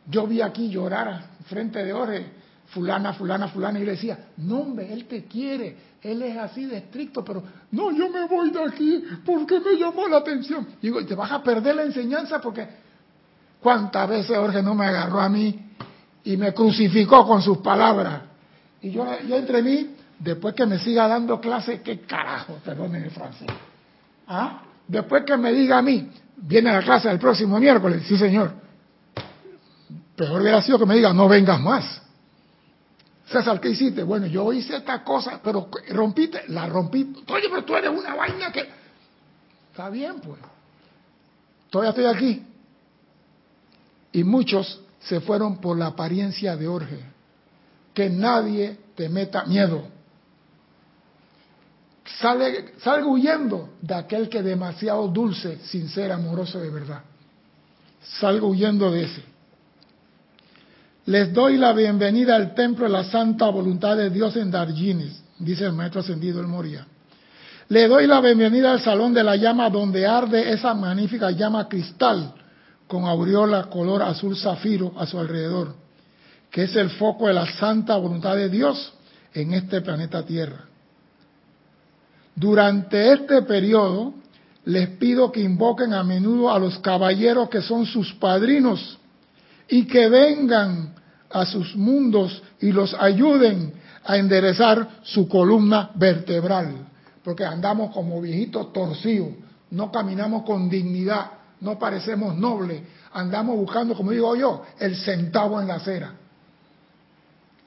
[0.10, 2.26] Yo vi aquí llorar frente de Ore,
[2.68, 6.78] fulana, fulana, fulana, y le decía, no hombre, él te quiere, él es así de
[6.78, 10.68] estricto, pero no, yo me voy de aquí porque me llamó la atención.
[10.82, 12.68] Digo, y te vas a perder la enseñanza porque
[13.62, 15.60] cuántas veces Jorge no me agarró a mí
[16.24, 18.22] y me crucificó con sus palabras.
[18.82, 22.58] Y yo, yo entre mí Después que me siga dando clase, ¿qué carajo?
[22.64, 23.48] Perdónenme francés.
[24.28, 24.62] ¿Ah?
[24.88, 28.54] Después que me diga a mí, viene la clase el próximo miércoles, sí señor.
[30.16, 32.02] Peor hubiera sido que me diga, no vengas más.
[33.26, 34.04] César, ¿qué hiciste?
[34.04, 37.16] Bueno, yo hice esta cosa, pero rompiste, la rompí.
[37.28, 38.70] Oye, pero tú eres una vaina que...
[39.72, 40.40] Está bien, pues.
[41.70, 42.46] Todavía estoy aquí.
[44.12, 47.00] Y muchos se fueron por la apariencia de Orge.
[47.94, 49.88] Que nadie te meta miedo.
[52.20, 57.02] Sale, salga huyendo de aquel que demasiado dulce, sincero, amoroso de verdad.
[58.20, 59.33] Salgo huyendo de ese.
[61.06, 65.66] Les doy la bienvenida al templo de la santa voluntad de Dios en Darginis, dice
[65.66, 66.88] el maestro ascendido el Moria.
[67.68, 72.34] Le doy la bienvenida al salón de la llama donde arde esa magnífica llama cristal
[72.88, 75.76] con aureola color azul zafiro a su alrededor,
[76.50, 78.94] que es el foco de la santa voluntad de Dios
[79.34, 80.64] en este planeta Tierra.
[82.34, 84.14] Durante este periodo
[84.64, 89.00] les pido que invoquen a menudo a los caballeros que son sus padrinos
[89.68, 90.94] y que vengan
[91.30, 93.74] a sus mundos y los ayuden
[94.06, 96.88] a enderezar su columna vertebral,
[97.24, 99.30] porque andamos como viejitos torcidos,
[99.72, 102.82] no caminamos con dignidad, no parecemos nobles,
[103.14, 106.14] andamos buscando, como digo yo, el centavo en la acera.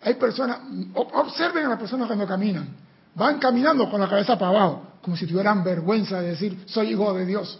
[0.02, 0.58] Hay personas,
[0.94, 5.26] observen a las personas cuando caminan, Van caminando con la cabeza para abajo, como si
[5.26, 7.58] tuvieran vergüenza de decir, soy hijo de Dios,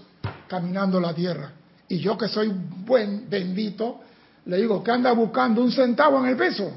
[0.49, 1.51] caminando la tierra.
[1.89, 2.53] Y yo que soy
[2.85, 4.01] buen, bendito,
[4.47, 6.71] le digo, que anda buscando un centavo en el peso.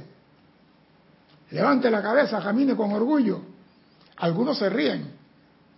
[1.51, 3.41] Levante la cabeza, camine con orgullo.
[4.17, 5.13] Algunos se ríen,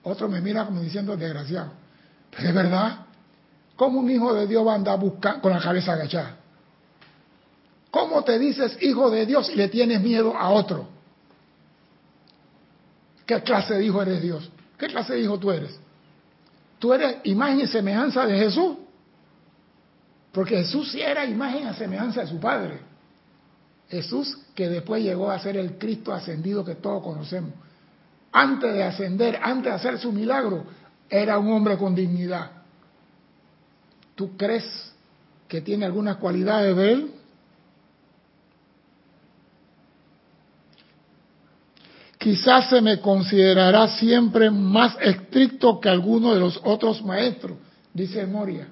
[0.03, 1.71] otros me miran como diciendo, desgraciado.
[2.31, 3.05] Pero es verdad,
[3.75, 6.37] ¿cómo un hijo de Dios va a andar buscando con la cabeza agachada?
[7.91, 10.87] ¿Cómo te dices hijo de Dios y le tienes miedo a otro?
[13.25, 14.49] ¿Qué clase de hijo eres Dios?
[14.77, 15.77] ¿Qué clase de hijo tú eres?
[16.79, 18.77] Tú eres imagen y semejanza de Jesús.
[20.31, 22.79] Porque Jesús sí era imagen y semejanza de su Padre.
[23.89, 27.51] Jesús que después llegó a ser el Cristo ascendido que todos conocemos.
[28.31, 30.65] Antes de ascender, antes de hacer su milagro,
[31.09, 32.51] era un hombre con dignidad.
[34.15, 34.93] ¿Tú crees
[35.49, 37.11] que tiene algunas cualidades de él?
[42.21, 47.57] quizás se me considerará siempre más estricto que alguno de los otros maestros,
[47.93, 48.67] dice Moria.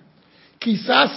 [0.60, 1.12] Quizás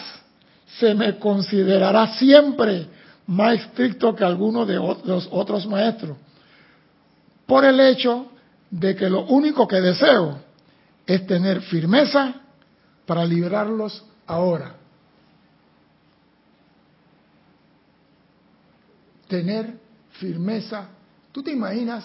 [0.79, 2.87] se me considerará siempre
[3.27, 6.17] más estricto que alguno de los otros maestros,
[7.47, 8.27] por el hecho
[8.71, 10.39] de que lo único que deseo
[11.07, 12.35] es tener firmeza
[13.07, 14.75] para liberarlos ahora.
[19.29, 19.75] Tener
[20.13, 20.89] firmeza.
[21.33, 22.05] ¿Tú te imaginas?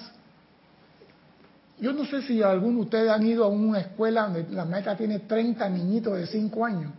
[1.80, 4.98] Yo no sé si alguno de ustedes han ido a una escuela donde la maestra
[4.98, 6.92] tiene 30 niñitos de 5 años.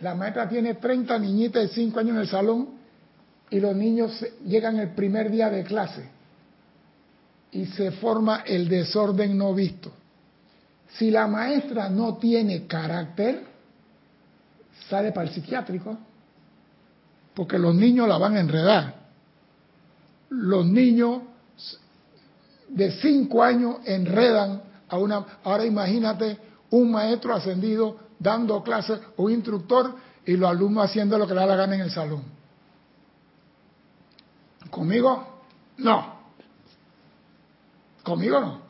[0.00, 2.68] La maestra tiene 30 niñitas de 5 años en el salón
[3.50, 6.08] y los niños llegan el primer día de clase
[7.52, 9.92] y se forma el desorden no visto.
[10.94, 13.44] Si la maestra no tiene carácter,
[14.88, 15.98] sale para el psiquiátrico,
[17.34, 18.94] porque los niños la van a enredar.
[20.30, 21.22] Los niños
[22.68, 25.26] de 5 años enredan a una...
[25.44, 26.38] Ahora imagínate
[26.70, 31.46] un maestro ascendido dando clases, un instructor y los alumnos haciendo lo que le da
[31.46, 32.22] la gana en el salón.
[34.70, 35.40] ¿Conmigo?
[35.78, 36.20] No.
[38.04, 38.60] ¿Conmigo no?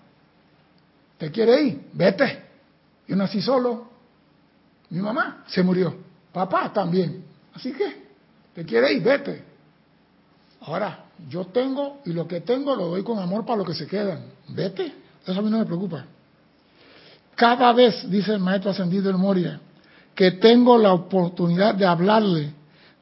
[1.18, 1.90] ¿Te quiere ir?
[1.92, 2.44] Vete.
[3.06, 3.90] Yo nací solo.
[4.88, 5.94] Mi mamá se murió.
[6.32, 7.24] Papá también.
[7.52, 8.06] Así que,
[8.54, 9.02] ¿te quiere ir?
[9.02, 9.44] Vete.
[10.62, 13.86] Ahora, yo tengo y lo que tengo lo doy con amor para lo que se
[13.86, 14.24] quedan.
[14.48, 14.94] Vete.
[15.26, 16.06] Eso a mí no me preocupa.
[17.40, 19.58] Cada vez, dice el maestro ascendido del Moria,
[20.14, 22.52] que tengo la oportunidad de hablarle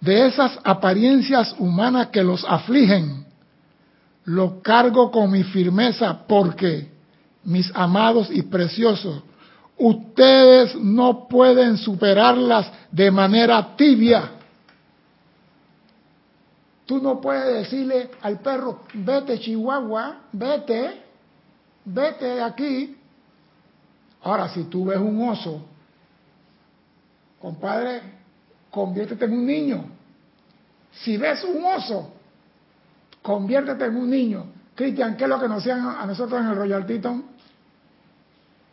[0.01, 3.27] de esas apariencias humanas que los afligen,
[4.27, 6.89] lo cargo con mi firmeza porque,
[7.43, 9.25] mis amados y preciosos,
[9.77, 14.31] ustedes no pueden superarlas de manera tibia.
[16.87, 21.03] Tú no puedes decirle al perro, vete Chihuahua, vete,
[21.85, 22.98] vete de aquí.
[24.23, 25.65] Ahora, si tú ves un oso,
[27.41, 28.03] compadre,
[28.71, 29.85] conviértete en un niño.
[30.93, 32.13] Si ves un oso,
[33.23, 34.47] conviértete en un niño.
[34.75, 37.25] Cristian, ¿qué es lo que nos hacían a nosotros en el Royal Teton?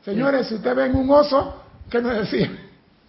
[0.03, 2.59] Señores, si usted ven un oso, ¿qué nos decían?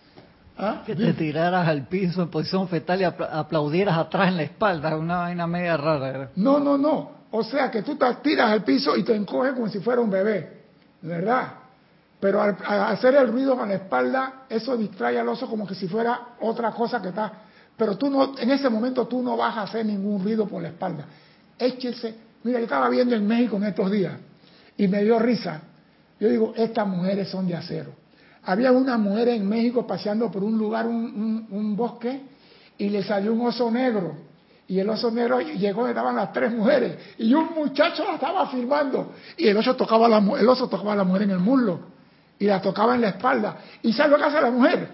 [0.59, 0.83] ¿Ah?
[0.87, 5.19] Que te tiraras al piso en posición fetal y aplaudieras atrás en la espalda, una
[5.19, 6.31] vaina media rara.
[6.37, 7.17] No, no, no.
[7.31, 10.09] O sea que tú te tiras al piso y te encoges como si fuera un
[10.09, 10.63] bebé,
[11.03, 11.66] ¿verdad?
[12.19, 15.87] Pero al, hacer el ruido con la espalda, eso distrae al oso como que si
[15.87, 17.33] fuera otra cosa que está.
[17.77, 20.69] Pero tú no, en ese momento tú no vas a hacer ningún ruido por la
[20.69, 21.05] espalda.
[21.59, 22.27] Échese.
[22.43, 24.15] Mira, yo estaba viendo en México en estos días
[24.77, 25.61] y me dio risa.
[26.19, 27.93] Yo digo, estas mujeres son de acero.
[28.45, 32.21] Había una mujer en México paseando por un lugar, un, bosque,
[32.79, 34.15] y le salió un oso negro.
[34.69, 36.97] Y el oso negro llegó, estaban las tres mujeres.
[37.19, 39.13] Y un muchacho la estaba filmando.
[39.37, 41.96] Y el oso tocaba la, el oso tocaba a la mujer en el muslo
[42.39, 43.57] y la tocaba en la espalda.
[43.83, 44.89] ¿Y sabe lo que hace la mujer?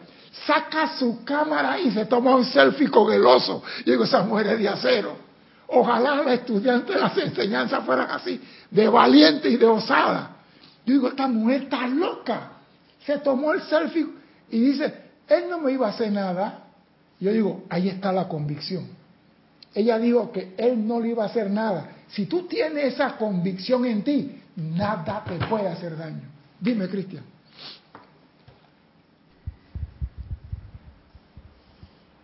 [0.47, 3.63] Saca su cámara y se toma un selfie con el oso.
[3.85, 5.17] Y digo, esa mujer es de acero.
[5.69, 10.37] Ojalá los estudiantes de las enseñanzas fueran así, de valiente y de osada.
[10.85, 12.51] Yo digo, esta mujer está loca.
[13.05, 14.07] Se tomó el selfie
[14.51, 14.95] y dice,
[15.29, 16.65] él no me iba a hacer nada.
[17.19, 18.87] Yo digo, ahí está la convicción.
[19.75, 21.89] Ella dijo que él no le iba a hacer nada.
[22.09, 26.29] Si tú tienes esa convicción en ti, nada te puede hacer daño.
[26.61, 27.25] Dime, Cristian.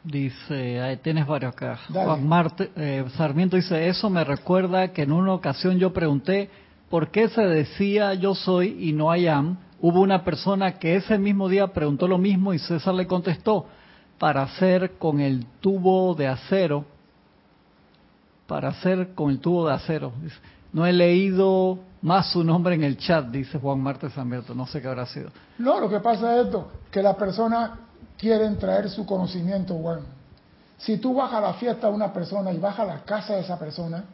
[0.05, 1.79] Dice, tienes varios acá.
[1.93, 6.51] Juan Marte, eh, Sarmiento dice, eso me recuerda que en una ocasión yo pregunté
[6.89, 9.59] por qué se decía yo soy y no I am.
[9.81, 13.67] Hubo una persona que ese mismo día preguntó lo mismo y César le contestó,
[14.19, 16.85] para hacer con el tubo de acero,
[18.47, 20.13] para hacer con el tubo de acero.
[20.73, 24.81] No he leído más su nombre en el chat, dice Juan Marte Sarmiento, no sé
[24.81, 25.31] qué habrá sido.
[25.59, 27.88] No, lo que pasa es esto, que la persona
[28.19, 30.03] quieren traer su conocimiento bueno.
[30.77, 33.41] Si tú vas a la fiesta de una persona y vas a la casa de
[33.41, 34.05] esa persona,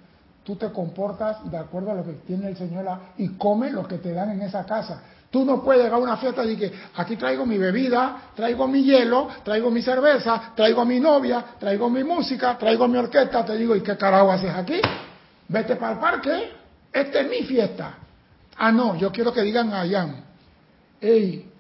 [0.45, 2.87] tú te comportas de acuerdo a lo que tiene el Señor
[3.19, 5.03] y comes lo que te dan en esa casa.
[5.31, 8.85] Tú no puedes llegar a una fiesta y que aquí traigo mi bebida, traigo mi
[8.85, 13.45] hielo, traigo mi cerveza, traigo mi novia, traigo mi música, traigo mi orquesta.
[13.45, 14.81] Te digo, ¿y qué carajo haces aquí?
[15.49, 16.53] Vete para el parque,
[16.93, 17.99] esta es mi fiesta.
[18.57, 19.85] Ah, no, yo quiero que digan a
[21.01, 21.51] hey,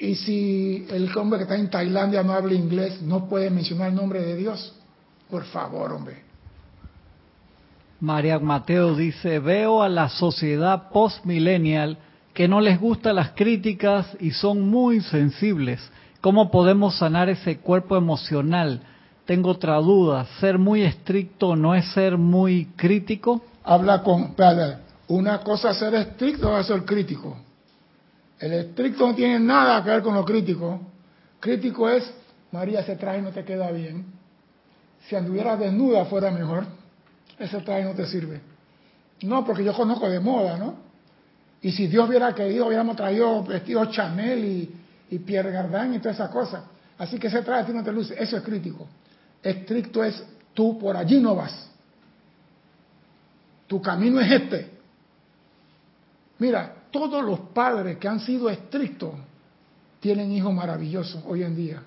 [0.00, 3.94] y si el hombre que está en Tailandia no habla inglés, no puede mencionar el
[3.94, 4.74] nombre de Dios.
[5.30, 6.22] Por favor, hombre.
[8.00, 11.98] María Mateo dice, veo a la sociedad post-millennial
[12.32, 15.80] que no les gustan las críticas y son muy sensibles.
[16.22, 18.80] ¿Cómo podemos sanar ese cuerpo emocional?
[19.26, 23.42] Tengo otra duda, ¿ser muy estricto no es ser muy crítico?
[23.62, 24.34] Habla con,
[25.08, 27.36] una cosa es ser estricto, es ser crítico.
[28.40, 30.80] El estricto no tiene nada que ver con lo crítico.
[31.38, 32.10] Crítico es,
[32.50, 34.06] María, ese traje no te queda bien.
[35.06, 36.64] Si anduvieras desnuda fuera mejor.
[37.38, 38.40] Ese traje no te sirve.
[39.22, 40.74] No, porque yo conozco de moda, ¿no?
[41.62, 46.30] Y si Dios hubiera querido, hubiéramos traído vestidos Chanel y, Pierre Gardin y todas esas
[46.30, 46.62] cosas.
[46.96, 48.14] Así que se trae a ti no te luce.
[48.18, 48.86] Eso es crítico.
[49.42, 50.22] Estricto es
[50.54, 51.68] tú por allí no vas.
[53.66, 54.70] Tu camino es este.
[56.38, 59.14] Mira, todos los padres que han sido estrictos
[60.00, 61.82] tienen hijos maravillosos hoy en día.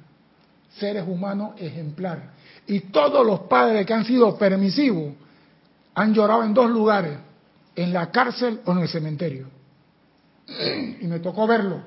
[0.78, 2.26] Seres humanos ejemplares.
[2.68, 5.14] Y todos los padres que han sido permisivos
[5.96, 7.18] han llorado en dos lugares,
[7.76, 9.48] en la cárcel o en el cementerio.
[11.02, 11.82] Y me tocó verlo.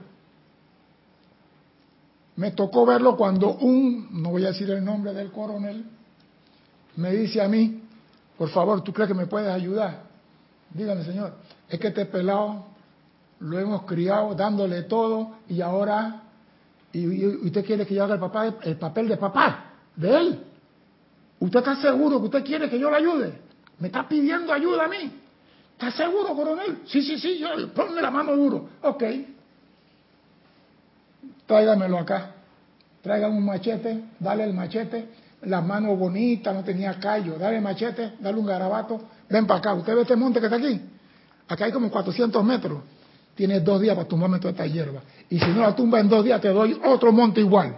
[2.37, 5.87] Me tocó verlo cuando un, no voy a decir el nombre del coronel,
[6.97, 7.83] me dice a mí,
[8.37, 10.03] por favor, ¿tú crees que me puedes ayudar?
[10.71, 11.35] Dígame, señor,
[11.69, 12.67] es que este pelado
[13.41, 16.23] lo hemos criado dándole todo y ahora,
[16.93, 20.45] y, usted quiere que yo haga el, papá, el papel de papá de él.
[21.39, 23.41] ¿Usted está seguro que usted quiere que yo le ayude?
[23.79, 25.13] ¿Me está pidiendo ayuda a mí?
[25.73, 26.79] ¿Está seguro, coronel?
[26.87, 28.71] Sí, sí, sí, yo ponle la mano duro.
[28.83, 29.03] Ok.
[31.47, 32.33] Tráigamelo acá.
[33.03, 35.09] Traigan un machete, dale el machete,
[35.43, 39.75] las manos bonitas, no tenía callo, dale el machete, dale un garabato, ven para acá.
[39.75, 40.81] ¿Usted ve este monte que está aquí?
[41.47, 42.81] Acá hay como 400 metros.
[43.37, 45.03] Tienes dos días para tumbarme toda esta hierba.
[45.29, 47.77] Y si no la tumba en dos días, te doy otro monte igual.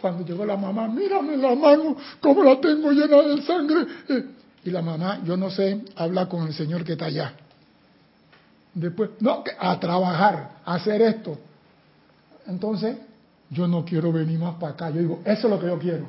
[0.00, 3.86] Cuando llegó la mamá, mírame la mano, como la tengo llena de sangre.
[4.08, 4.24] Eh,
[4.64, 7.32] y la mamá, yo no sé, habla con el Señor que está allá.
[8.74, 11.38] Después, no, a trabajar, a hacer esto.
[12.46, 12.96] Entonces,
[13.50, 14.90] yo no quiero venir más para acá.
[14.90, 16.06] Yo digo, eso es lo que yo quiero.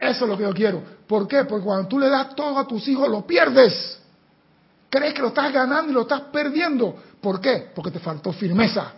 [0.00, 0.82] Eso es lo que yo quiero.
[1.06, 1.44] ¿Por qué?
[1.44, 4.00] Porque cuando tú le das todo a tus hijos, lo pierdes.
[4.88, 6.96] Crees que lo estás ganando y lo estás perdiendo.
[7.24, 7.68] ¿Por qué?
[7.74, 8.92] Porque te faltó firmeza.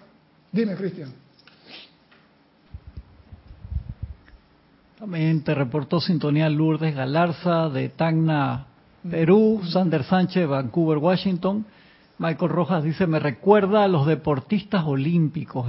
[0.51, 1.13] Dime, Cristian.
[4.99, 8.67] También te reportó sintonía Lourdes Galarza de Tacna,
[9.09, 11.67] Perú, Sander Sánchez, Vancouver, Washington.
[12.19, 15.69] Michael Rojas dice, me recuerda a los deportistas olímpicos,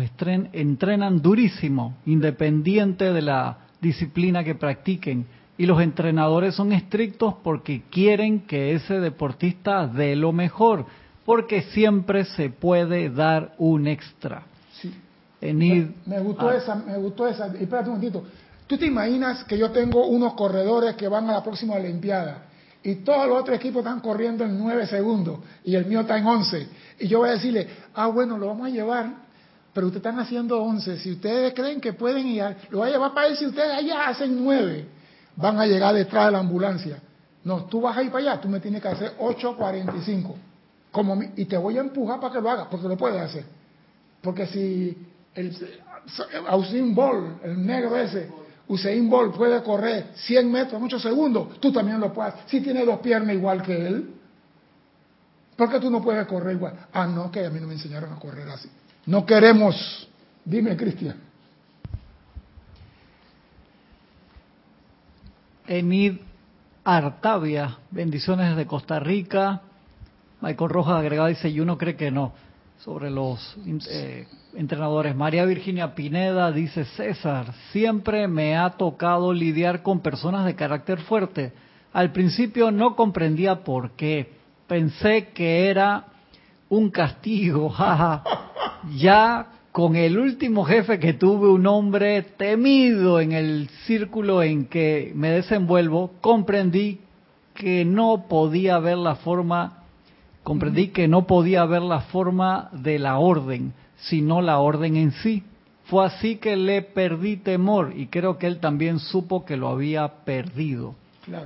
[0.51, 5.27] entrenan durísimo, independiente de la disciplina que practiquen.
[5.59, 10.87] Y los entrenadores son estrictos porque quieren que ese deportista dé lo mejor,
[11.27, 14.43] porque siempre se puede dar un extra.
[14.79, 14.93] Sí.
[15.41, 17.47] me, gustó esa, me gustó esa.
[17.47, 18.23] espérate un momentito.
[18.65, 22.45] ¿Tú te imaginas que yo tengo unos corredores que van a la próxima Olimpiada
[22.81, 26.27] y todos los otros equipos están corriendo en 9 segundos y el mío está en
[26.27, 26.69] 11?
[26.99, 29.13] Y yo voy a decirle, ah, bueno, lo vamos a llevar,
[29.73, 30.97] pero ustedes están haciendo 11.
[30.99, 34.07] Si ustedes creen que pueden ir, lo voy a llevar para ver si ustedes allá
[34.07, 34.85] hacen 9.
[35.35, 36.99] Van a llegar detrás de la ambulancia.
[37.43, 40.46] No, tú vas a ir para allá, tú me tienes que hacer 8.45.
[40.91, 43.45] Como y te voy a empujar para que lo hagas, porque lo puedes hacer.
[44.21, 44.97] Porque si
[45.35, 45.55] el
[46.53, 48.29] Usain Bolt, el negro ese,
[48.67, 52.33] Usain Bolt puede correr 100 metros en 8 segundos, tú también lo puedes.
[52.47, 54.13] Si tiene dos piernas igual que él,
[55.55, 56.73] ¿por qué tú no puedes correr igual?
[56.91, 58.69] Ah, no, que a mí no me enseñaron a correr así.
[59.05, 60.07] No queremos.
[60.43, 61.15] Dime, Cristian.
[65.67, 66.19] Enid
[66.83, 69.61] Artavia, bendiciones desde Costa Rica.
[70.41, 72.33] Michael Rojas agregado dice, y uno cree que no,
[72.79, 73.57] sobre los
[73.89, 75.15] eh, entrenadores.
[75.15, 81.53] María Virginia Pineda dice, César, siempre me ha tocado lidiar con personas de carácter fuerte.
[81.93, 84.31] Al principio no comprendía por qué.
[84.67, 86.05] Pensé que era
[86.69, 88.23] un castigo, jaja.
[88.95, 95.11] Ya con el último jefe que tuve, un hombre temido en el círculo en que
[95.13, 96.99] me desenvuelvo, comprendí
[97.53, 99.76] que no podía ver la forma,
[100.47, 105.43] comprendí que no podía ver la forma de la orden sino la orden en sí.
[105.87, 110.07] Fue así que le perdí temor y creo que él también supo que lo había
[110.23, 110.95] perdido.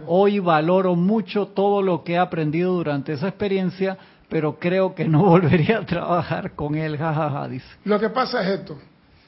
[0.06, 3.98] Hoy valoro mucho todo lo que he aprendido durante esa experiencia,
[4.30, 7.66] pero creo que no volvería a trabajar con él, jajaja, dice.
[7.86, 8.78] Lo que pasa es esto,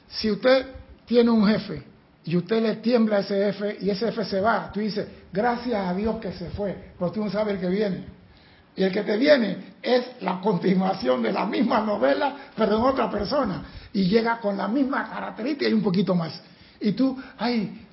[0.06, 0.66] si usted
[1.04, 1.82] tiene un jefe
[2.24, 5.84] y usted le tiembla a ese jefe y ese jefe se va, tú dices, gracias
[5.84, 8.13] a Dios que se fue, porque tú no sabes el que viene.
[8.76, 13.10] Y el que te viene es la continuación de la misma novela, pero en otra
[13.10, 13.62] persona.
[13.92, 16.40] Y llega con la misma característica y un poquito más.
[16.80, 17.86] Y tú, ay,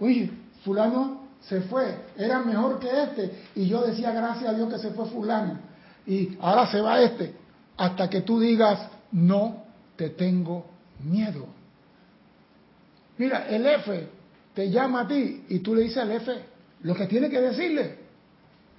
[0.00, 0.30] uy,
[0.64, 3.44] fulano se fue, era mejor que este.
[3.54, 5.58] Y yo decía, gracias a Dios que se fue fulano.
[6.06, 7.34] Y ahora se va este.
[7.76, 9.64] Hasta que tú digas, no
[9.96, 10.66] te tengo
[11.04, 11.46] miedo.
[13.18, 14.08] Mira, el F
[14.54, 16.32] te llama a ti y tú le dices al F
[16.82, 17.98] lo que tiene que decirle.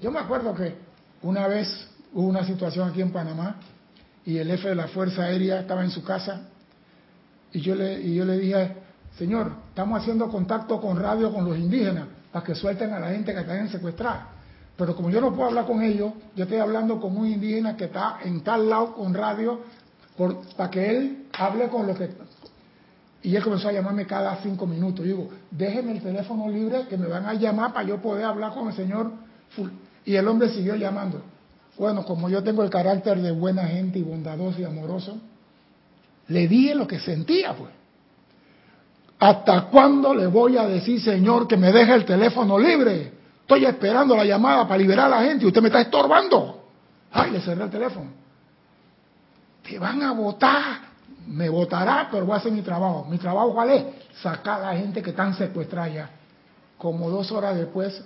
[0.02, 0.87] Yo me acuerdo que
[1.24, 1.68] una vez
[2.14, 3.58] hubo una situación aquí en Panamá
[4.26, 6.42] y el jefe de la Fuerza Aérea estaba en su casa
[7.52, 8.76] y yo le, y yo le dije,
[9.18, 13.34] señor, estamos haciendo contacto con radio con los indígenas para que suelten a la gente
[13.34, 14.30] que están secuestrada.
[14.78, 17.86] Pero como yo no puedo hablar con ellos, yo estoy hablando con un indígena que
[17.86, 19.62] está en tal lado con radio
[20.16, 22.10] por, para que él hable con lo que...
[23.24, 25.00] Y él comenzó a llamarme cada cinco minutos.
[25.00, 28.54] Yo digo, déjenme el teléfono libre que me van a llamar para yo poder hablar
[28.54, 29.12] con el señor.
[30.08, 31.22] Y el hombre siguió llamando.
[31.78, 35.18] Bueno, como yo tengo el carácter de buena gente y bondadoso y amoroso,
[36.30, 37.72] le dije lo que sentía, pues.
[39.20, 43.12] ¿Hasta cuándo le voy a decir, Señor, que me deje el teléfono libre?
[43.42, 46.64] Estoy esperando la llamada para liberar a la gente y usted me está estorbando.
[47.12, 48.10] Ay, le cerré el teléfono.
[49.62, 50.88] Te van a votar.
[51.28, 53.06] Me votará, pero voy a hacer mi trabajo.
[53.10, 53.84] ¿Mi trabajo cuál es?
[54.22, 56.10] Sacar a la gente que están secuestrada ya.
[56.78, 58.02] Como dos horas después,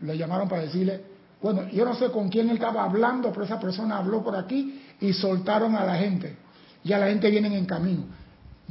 [0.00, 1.11] le llamaron para decirle,
[1.42, 4.80] bueno, yo no sé con quién él estaba hablando, pero esa persona habló por aquí
[5.00, 6.36] y soltaron a la gente.
[6.84, 8.04] Ya la gente viene en camino.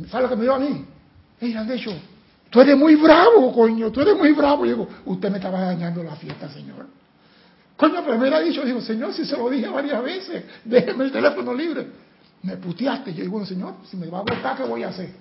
[0.09, 0.86] ¿Sabes lo que me dio a mí?
[1.39, 1.91] Hey, han dicho,
[2.51, 4.65] Tú eres muy bravo, coño, tú eres muy bravo.
[4.65, 6.86] Y digo, usted me estaba dañando la fiesta, señor.
[7.78, 11.13] Coño, pero me ha dicho, digo, señor, si se lo dije varias veces, déjeme el
[11.13, 11.88] teléfono libre.
[12.43, 13.13] Me puteaste.
[13.13, 15.11] Yo digo, bueno, señor, si me va a votar, ¿qué voy a hacer?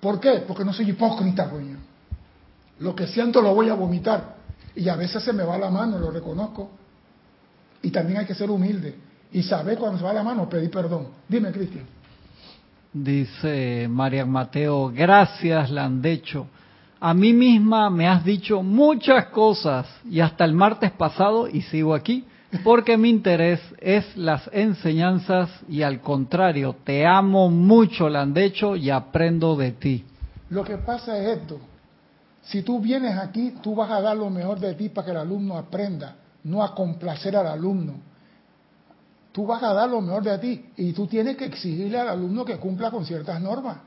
[0.00, 0.42] ¿Por qué?
[0.48, 1.76] Porque no soy hipócrita, coño.
[2.78, 4.39] Lo que siento lo voy a vomitar.
[4.80, 6.70] Y a veces se me va la mano, lo reconozco.
[7.82, 8.94] Y también hay que ser humilde.
[9.30, 11.08] Y saber cuando se va la mano, pedir perdón.
[11.28, 11.84] Dime, Cristian.
[12.90, 16.46] Dice María Mateo, gracias Landecho.
[16.98, 21.94] A mí misma me has dicho muchas cosas y hasta el martes pasado y sigo
[21.94, 22.24] aquí
[22.64, 29.56] porque mi interés es las enseñanzas y al contrario, te amo mucho Landecho y aprendo
[29.56, 30.04] de ti.
[30.48, 31.60] Lo que pasa es esto,
[32.50, 35.18] si tú vienes aquí, tú vas a dar lo mejor de ti para que el
[35.18, 38.10] alumno aprenda, no a complacer al alumno
[39.32, 42.44] tú vas a dar lo mejor de ti y tú tienes que exigirle al alumno
[42.44, 43.78] que cumpla con ciertas normas.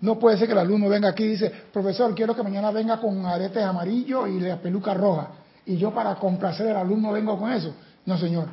[0.00, 3.00] No puede ser que el alumno venga aquí y dice, profesor, quiero que mañana venga
[3.00, 5.30] con aretes amarillos y la peluca roja.
[5.66, 7.74] Y yo para complacer al alumno vengo con eso.
[8.06, 8.46] No, señor.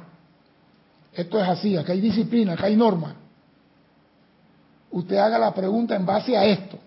[1.13, 3.13] Esto es así, acá hay disciplina, acá hay normas.
[4.91, 6.79] Usted haga la pregunta en base a esto.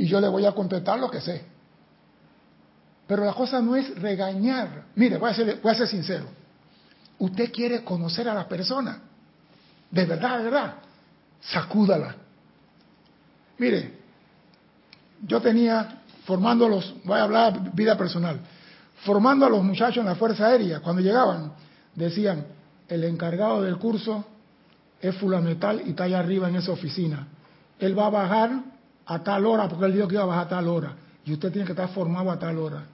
[0.00, 1.44] Y yo le voy a contestar lo que sé.
[3.06, 4.84] Pero la cosa no es regañar.
[4.94, 6.40] Mire, voy a ser, voy a ser sincero
[7.20, 8.98] usted quiere conocer a la persona,
[9.90, 10.74] de verdad, de verdad,
[11.40, 12.16] sacúdala.
[13.58, 13.98] Mire,
[15.26, 18.40] yo tenía formando los, voy a hablar vida personal,
[19.04, 21.52] formando a los muchachos en la Fuerza Aérea, cuando llegaban,
[21.94, 22.46] decían,
[22.88, 24.24] el encargado del curso
[25.00, 27.28] es fulametal y está allá arriba en esa oficina.
[27.78, 28.50] Él va a bajar
[29.10, 30.92] a tal hora, porque él dijo que iba a bajar a tal hora,
[31.24, 32.84] y usted tiene que estar formado a tal hora.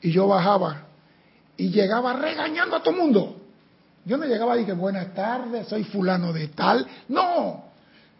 [0.00, 0.84] Y yo bajaba
[1.56, 3.36] y llegaba regañando a todo el mundo.
[4.04, 6.86] Yo no llegaba y dije, buenas tardes, soy fulano de tal.
[7.08, 7.64] No,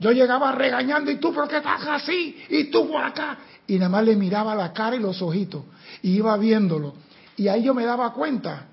[0.01, 2.37] yo llegaba regañando y tú, ¿por qué estás así?
[2.49, 3.39] Y tú por acá.
[3.69, 5.63] Y nada más le miraba la cara y los ojitos.
[6.03, 6.95] Y iba viéndolo.
[7.37, 8.67] Y ahí yo me daba cuenta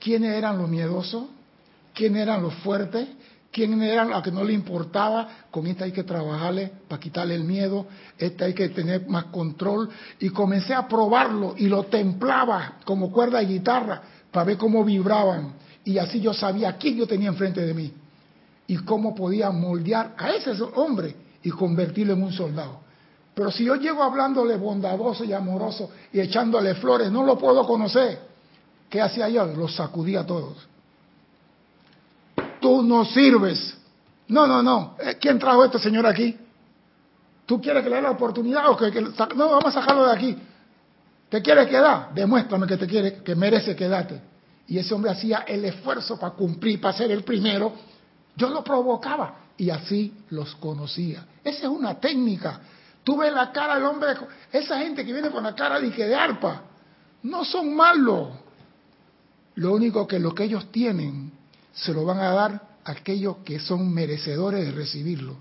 [0.00, 1.26] quiénes eran los miedosos,
[1.92, 3.06] quiénes eran los fuertes,
[3.50, 5.28] quiénes eran los que no le importaba.
[5.50, 7.86] Con esta hay que trabajarle para quitarle el miedo,
[8.18, 9.88] esta hay que tener más control.
[10.20, 15.54] Y comencé a probarlo y lo templaba como cuerda de guitarra para ver cómo vibraban
[15.88, 17.90] y así yo sabía quién yo tenía enfrente de mí
[18.66, 22.80] y cómo podía moldear a ese hombre y convertirlo en un soldado.
[23.34, 28.18] Pero si yo llego hablándole bondadoso y amoroso y echándole flores, no lo puedo conocer.
[28.90, 29.46] ¿Qué hacía yo?
[29.46, 30.68] Los sacudía a todos.
[32.68, 33.74] Tú no sirves.
[34.28, 34.94] No, no, no.
[34.98, 36.36] Eh, ¿Quién trajo a este señor aquí?
[37.46, 40.36] ¿Tú quieres que le dé la oportunidad o que, no vamos a sacarlo de aquí?
[41.30, 42.12] ¿Te quieres quedar?
[42.12, 44.20] Demuéstrame que te quiere, que merece quedarte
[44.66, 47.72] y ese hombre hacía el esfuerzo para cumplir, para ser el primero,
[48.36, 51.24] yo lo provocaba y así los conocía.
[51.42, 52.60] Esa es una técnica.
[53.02, 54.10] Tú ves la cara del hombre,
[54.52, 56.64] esa gente que viene con la cara de, de arpa,
[57.22, 58.28] no son malos.
[59.54, 61.37] Lo único que lo que ellos tienen
[61.72, 65.36] se lo van a dar a aquellos que son merecedores de recibirlo.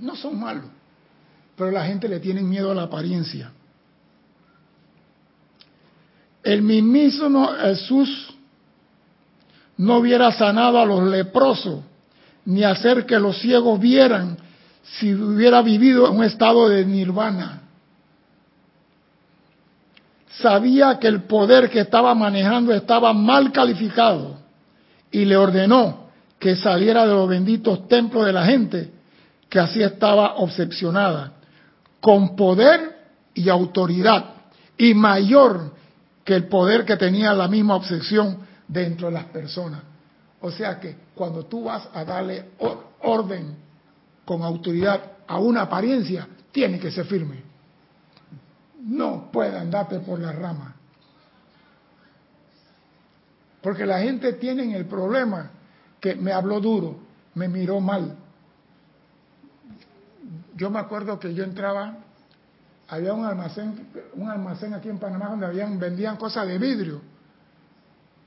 [0.00, 0.64] No son malos,
[1.56, 3.52] pero la gente le tiene miedo a la apariencia.
[6.42, 8.34] El mismísimo Jesús
[9.76, 11.80] no hubiera sanado a los leprosos,
[12.44, 14.36] ni hacer que los ciegos vieran
[14.82, 17.62] si hubiera vivido en un estado de nirvana.
[20.40, 24.43] Sabía que el poder que estaba manejando estaba mal calificado
[25.14, 26.08] y le ordenó
[26.40, 28.90] que saliera de los benditos templos de la gente
[29.48, 31.34] que así estaba obsesionada,
[32.00, 34.24] con poder y autoridad
[34.76, 35.72] y mayor
[36.24, 39.82] que el poder que tenía la misma obsesión dentro de las personas.
[40.40, 42.50] O sea que cuando tú vas a darle
[43.02, 43.54] orden
[44.24, 47.40] con autoridad a una apariencia, tiene que ser firme.
[48.82, 50.73] No puede andarte por la rama.
[53.64, 55.50] Porque la gente tiene el problema
[55.98, 56.98] que me habló duro,
[57.34, 58.14] me miró mal.
[60.54, 61.96] Yo me acuerdo que yo entraba,
[62.88, 67.00] había un almacén, un almacén aquí en Panamá donde habían, vendían cosas de vidrio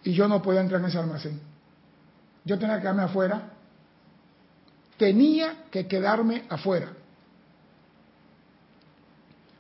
[0.04, 1.40] y yo no podía entrar en ese almacén.
[2.44, 3.52] Yo tenía que quedarme afuera.
[4.98, 6.94] Tenía que quedarme afuera.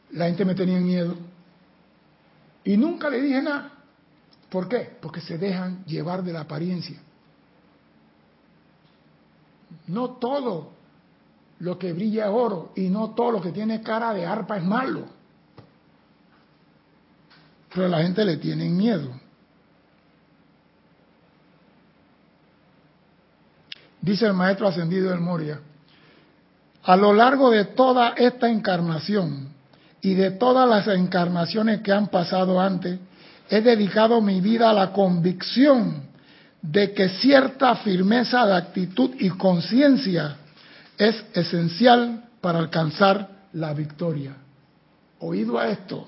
[0.09, 1.15] La gente me tenía miedo.
[2.63, 3.76] Y nunca le dije nada.
[4.49, 4.97] ¿Por qué?
[5.01, 6.97] Porque se dejan llevar de la apariencia.
[9.87, 10.71] No todo
[11.59, 14.63] lo que brilla es oro y no todo lo que tiene cara de arpa es
[14.63, 15.05] malo.
[17.73, 19.11] Pero a la gente le tiene miedo.
[24.01, 25.59] Dice el maestro ascendido del Moria,
[26.83, 29.49] a lo largo de toda esta encarnación
[30.01, 32.99] y de todas las encarnaciones que han pasado antes,
[33.49, 36.03] he dedicado mi vida a la convicción
[36.61, 40.37] de que cierta firmeza de actitud y conciencia
[40.97, 44.35] es esencial para alcanzar la victoria.
[45.19, 46.07] Oído a esto.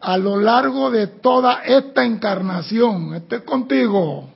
[0.00, 4.32] A lo largo de toda esta encarnación, estoy contigo,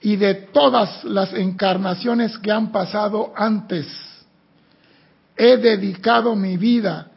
[0.00, 3.86] y de todas las encarnaciones que han pasado antes,
[5.36, 7.08] he dedicado mi vida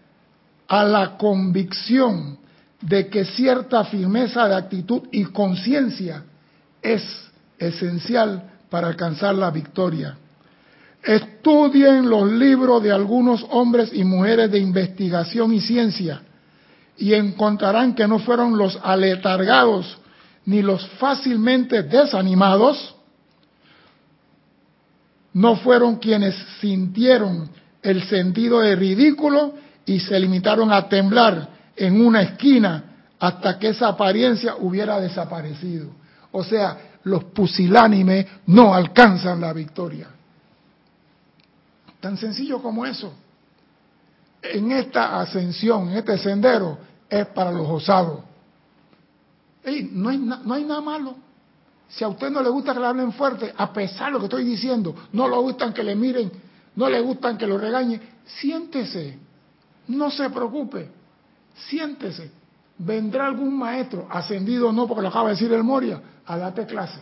[0.67, 2.37] a la convicción
[2.81, 6.23] de que cierta firmeza de actitud y conciencia
[6.81, 7.03] es
[7.57, 10.17] esencial para alcanzar la victoria.
[11.03, 16.21] Estudien los libros de algunos hombres y mujeres de investigación y ciencia
[16.97, 19.97] y encontrarán que no fueron los aletargados
[20.45, 22.95] ni los fácilmente desanimados,
[25.33, 27.49] no fueron quienes sintieron
[27.81, 29.53] el sentido de ridículo
[29.85, 32.83] y se limitaron a temblar en una esquina
[33.17, 35.87] hasta que esa apariencia hubiera desaparecido.
[36.31, 40.07] O sea, los pusilánimes no alcanzan la victoria.
[42.01, 43.13] Tan sencillo como eso.
[44.41, 46.77] En esta ascensión, en este sendero,
[47.09, 48.19] es para los osados.
[49.91, 51.15] no, hay no hay nada malo.
[51.87, 54.25] Si a usted no le gusta que le hablen fuerte, a pesar de lo que
[54.25, 56.31] estoy diciendo, no le gustan que le miren,
[56.75, 59.17] no le gustan que lo regañen, siéntese,
[59.87, 60.98] no se preocupe,
[61.67, 62.31] siéntese.
[62.77, 66.65] Vendrá algún maestro, ascendido o no, porque lo acaba de decir el Moria, a darte
[66.65, 66.99] clase.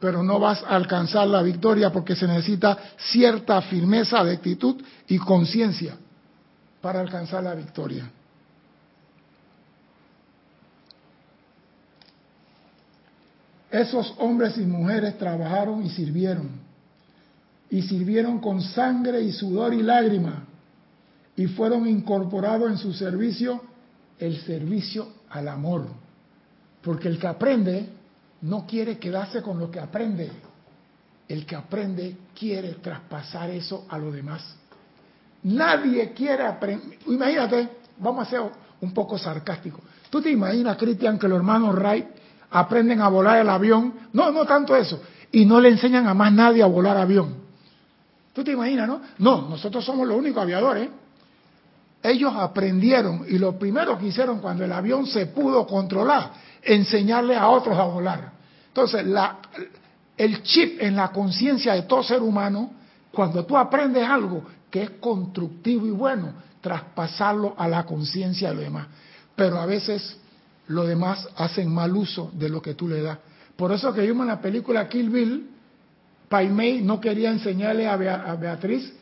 [0.00, 5.18] Pero no vas a alcanzar la victoria porque se necesita cierta firmeza de actitud y
[5.18, 5.96] conciencia
[6.80, 8.10] para alcanzar la victoria.
[13.70, 16.48] Esos hombres y mujeres trabajaron y sirvieron.
[17.70, 20.44] Y sirvieron con sangre y sudor y lágrima.
[21.36, 23.60] Y fueron incorporados en su servicio
[24.18, 25.86] el servicio al amor.
[26.82, 27.88] Porque el que aprende
[28.42, 30.30] no quiere quedarse con lo que aprende.
[31.28, 34.42] El que aprende quiere traspasar eso a los demás.
[35.44, 36.98] Nadie quiere aprender.
[37.06, 37.68] Imagínate,
[37.98, 38.42] vamos a ser
[38.80, 39.80] un poco sarcástico.
[40.10, 42.06] ¿Tú te imaginas, Cristian, que los hermanos Wright
[42.50, 43.94] aprenden a volar el avión?
[44.12, 45.00] No, no tanto eso.
[45.32, 47.34] Y no le enseñan a más nadie a volar avión.
[48.32, 49.00] ¿Tú te imaginas, no?
[49.18, 50.88] No, nosotros somos los únicos aviadores
[52.04, 56.32] ellos aprendieron y lo primero que hicieron cuando el avión se pudo controlar,
[56.62, 58.30] enseñarle a otros a volar.
[58.68, 59.38] Entonces, la,
[60.14, 62.72] el chip en la conciencia de todo ser humano,
[63.10, 68.64] cuando tú aprendes algo que es constructivo y bueno, traspasarlo a la conciencia de los
[68.64, 68.86] demás.
[69.34, 70.18] Pero a veces
[70.66, 73.18] los demás hacen mal uso de lo que tú le das.
[73.56, 75.50] Por eso que vimos en la película Kill Bill,
[76.28, 78.92] Pai Mei no quería enseñarle a, Beatriz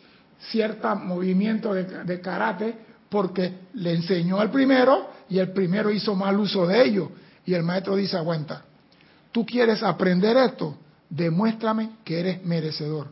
[0.50, 6.66] cierto movimiento de karate porque le enseñó al primero y el primero hizo mal uso
[6.66, 7.10] de ello.
[7.44, 8.64] Y el maestro dice, aguanta,
[9.30, 10.78] tú quieres aprender esto,
[11.10, 13.08] demuéstrame que eres merecedor.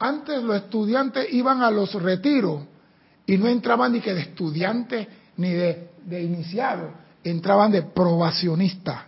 [0.00, 2.62] Antes los estudiantes iban a los retiros
[3.24, 6.90] y no entraban ni que de estudiante ni de, de iniciado,
[7.22, 9.06] entraban de probacionista.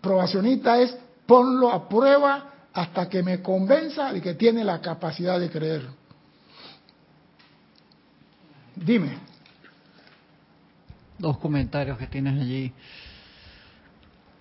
[0.00, 5.50] Probacionista es ponlo a prueba hasta que me convenza de que tiene la capacidad de
[5.50, 5.86] creer.
[8.76, 9.18] Dime.
[11.18, 12.72] Dos comentarios que tienes allí.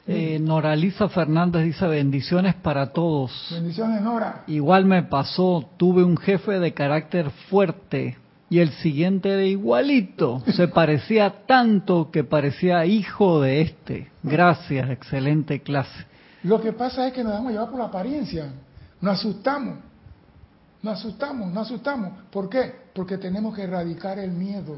[0.08, 3.32] Eh, Noraliza Fernández dice bendiciones para todos.
[3.52, 4.44] Bendiciones, Nora.
[4.46, 8.18] Igual me pasó, tuve un jefe de carácter fuerte
[8.50, 10.44] y el siguiente de igualito.
[10.54, 14.12] Se parecía tanto que parecía hijo de este.
[14.22, 16.06] Gracias, excelente clase.
[16.44, 18.54] Lo que pasa es que nos damos llevar por la apariencia.
[19.02, 19.80] Nos asustamos.
[20.86, 22.14] Nos asustamos, nos asustamos.
[22.30, 22.72] ¿Por qué?
[22.94, 24.78] Porque tenemos que erradicar el miedo.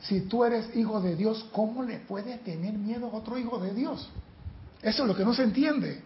[0.00, 3.72] Si tú eres hijo de Dios, ¿cómo le puedes tener miedo a otro hijo de
[3.72, 4.06] Dios?
[4.82, 6.02] Eso es lo que no se entiende.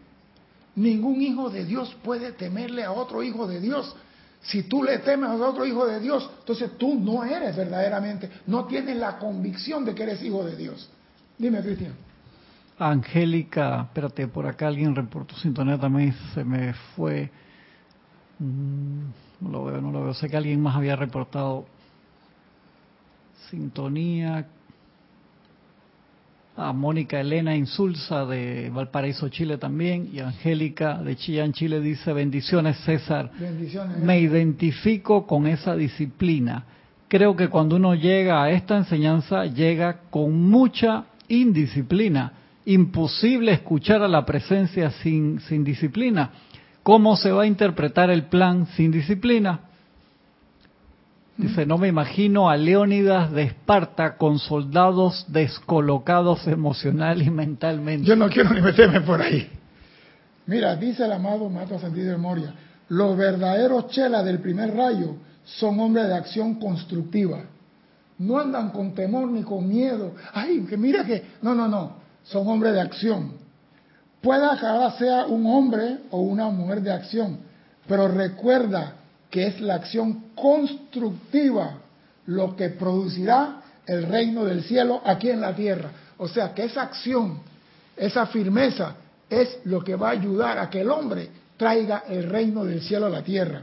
[0.77, 3.93] Ningún hijo de Dios puede temerle a otro hijo de Dios.
[4.41, 8.66] Si tú le temes a otro hijo de Dios, entonces tú no eres verdaderamente, no
[8.66, 10.89] tienes la convicción de que eres hijo de Dios.
[11.37, 11.95] Dime, Cristian.
[12.79, 17.33] Angélica, espérate, por acá alguien reportó sintonía también, se me fue.
[18.41, 19.11] Mm,
[19.43, 20.14] no lo veo, no lo veo.
[20.14, 21.66] Sé que alguien más había reportado
[23.51, 24.47] sintonía.
[26.57, 30.11] A Mónica Elena Insulza de Valparaíso, Chile también.
[30.12, 33.30] Y Angélica de Chillán, Chile dice, bendiciones César.
[33.38, 33.99] Bendiciones.
[33.99, 36.64] Me identifico con esa disciplina.
[37.09, 42.32] Creo que cuando uno llega a esta enseñanza, llega con mucha indisciplina.
[42.66, 46.30] Imposible escuchar a la presencia sin, sin disciplina.
[46.91, 49.61] ¿Cómo se va a interpretar el plan sin disciplina?
[51.36, 58.09] Dice, no me imagino a Leónidas de Esparta con soldados descolocados emocional y mentalmente.
[58.09, 59.49] Yo no quiero ni meterme por ahí.
[60.47, 62.55] Mira, dice el amado Mato Sentido de Moria,
[62.88, 65.14] los verdaderos chelas del primer rayo
[65.45, 67.45] son hombres de acción constructiva.
[68.18, 70.16] No andan con temor ni con miedo.
[70.34, 71.22] Ay, que mira que...
[71.41, 71.99] No, no, no.
[72.24, 73.34] Son hombres de acción.
[74.21, 77.39] Pueda que sea un hombre o una mujer de acción,
[77.87, 78.95] pero recuerda
[79.31, 81.79] que es la acción constructiva
[82.27, 85.91] lo que producirá el reino del cielo aquí en la tierra.
[86.18, 87.41] O sea que esa acción,
[87.97, 88.97] esa firmeza
[89.29, 93.07] es lo que va a ayudar a que el hombre traiga el reino del cielo
[93.07, 93.62] a la tierra,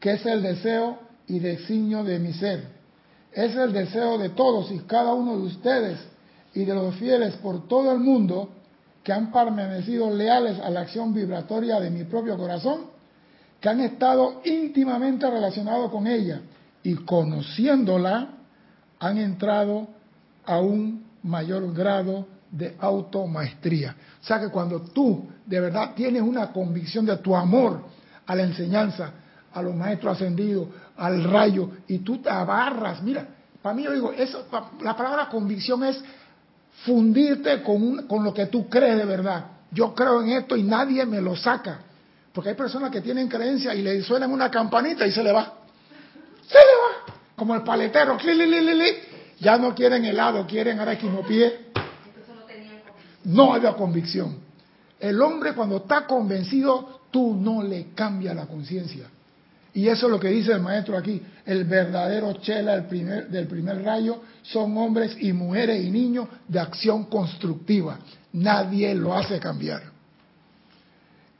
[0.00, 2.64] que es el deseo y designio de mi ser.
[3.32, 5.98] Es el deseo de todos y cada uno de ustedes
[6.54, 8.50] y de los fieles por todo el mundo
[9.08, 12.90] que han permanecido leales a la acción vibratoria de mi propio corazón
[13.58, 16.42] que han estado íntimamente relacionados con ella
[16.82, 18.28] y conociéndola
[19.00, 19.88] han entrado
[20.44, 23.96] a un mayor grado de automaestría.
[24.20, 27.84] O sea que cuando tú de verdad tienes una convicción de tu amor
[28.26, 29.10] a la enseñanza,
[29.54, 33.26] a los maestros ascendidos, al rayo, y tú te abarras, mira,
[33.62, 34.44] para mí yo digo, eso,
[34.82, 35.98] la palabra convicción es
[36.84, 39.44] fundirte con, con lo que tú crees de verdad.
[39.70, 41.80] Yo creo en esto y nadie me lo saca.
[42.32, 45.54] Porque hay personas que tienen creencia y le suenan una campanita y se le va.
[46.46, 47.14] Se le va.
[47.36, 48.16] Como el paletero.
[49.40, 50.98] Ya no quieren helado, quieren ahora.
[53.24, 54.38] No había convicción.
[54.98, 59.06] El hombre cuando está convencido, tú no le cambias la conciencia.
[59.74, 61.22] Y eso es lo que dice el maestro aquí.
[61.44, 66.58] El verdadero chela el primer, del primer rayo son hombres y mujeres y niños de
[66.58, 67.98] acción constructiva.
[68.32, 69.82] Nadie lo hace cambiar.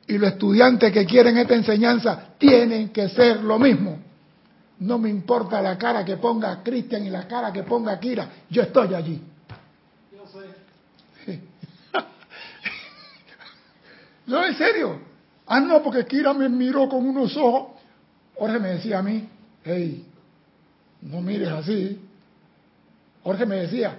[0.07, 3.99] Y los estudiantes que quieren esta enseñanza tienen que ser lo mismo.
[4.81, 8.63] No me importa la cara que ponga Cristian y la cara que ponga Kira, yo
[8.63, 9.21] estoy allí.
[10.13, 10.25] Yo
[11.27, 11.41] sé.
[14.27, 15.01] no, en serio.
[15.47, 17.78] Ah, no, porque Kira me miró con unos ojos.
[18.39, 19.29] Jorge me decía a mí,
[19.65, 20.07] hey,
[21.03, 22.01] no mires así.
[23.25, 23.99] Jorge me decía,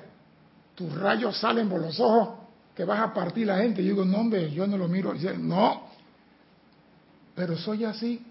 [0.76, 2.40] tus rayos salen por los ojos
[2.74, 3.82] que vas a partir la gente.
[3.82, 5.12] Y yo digo, no, hombre, yo no lo miro.
[5.12, 5.90] Dice, no,
[7.36, 8.26] pero soy así.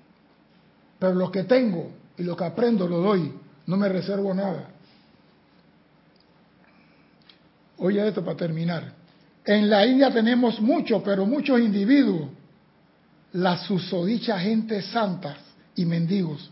[0.98, 3.32] Pero lo que tengo y lo que aprendo lo doy,
[3.66, 4.70] no me reservo nada.
[7.76, 8.94] Oye esto para terminar.
[9.44, 12.28] En la India tenemos muchos, pero muchos individuos,
[13.32, 15.47] las susodichas gentes santas
[15.78, 16.50] y mendigos,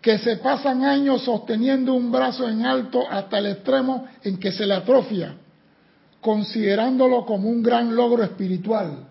[0.00, 4.66] que se pasan años sosteniendo un brazo en alto hasta el extremo en que se
[4.66, 5.34] le atrofia,
[6.20, 9.06] considerándolo como un gran logro espiritual,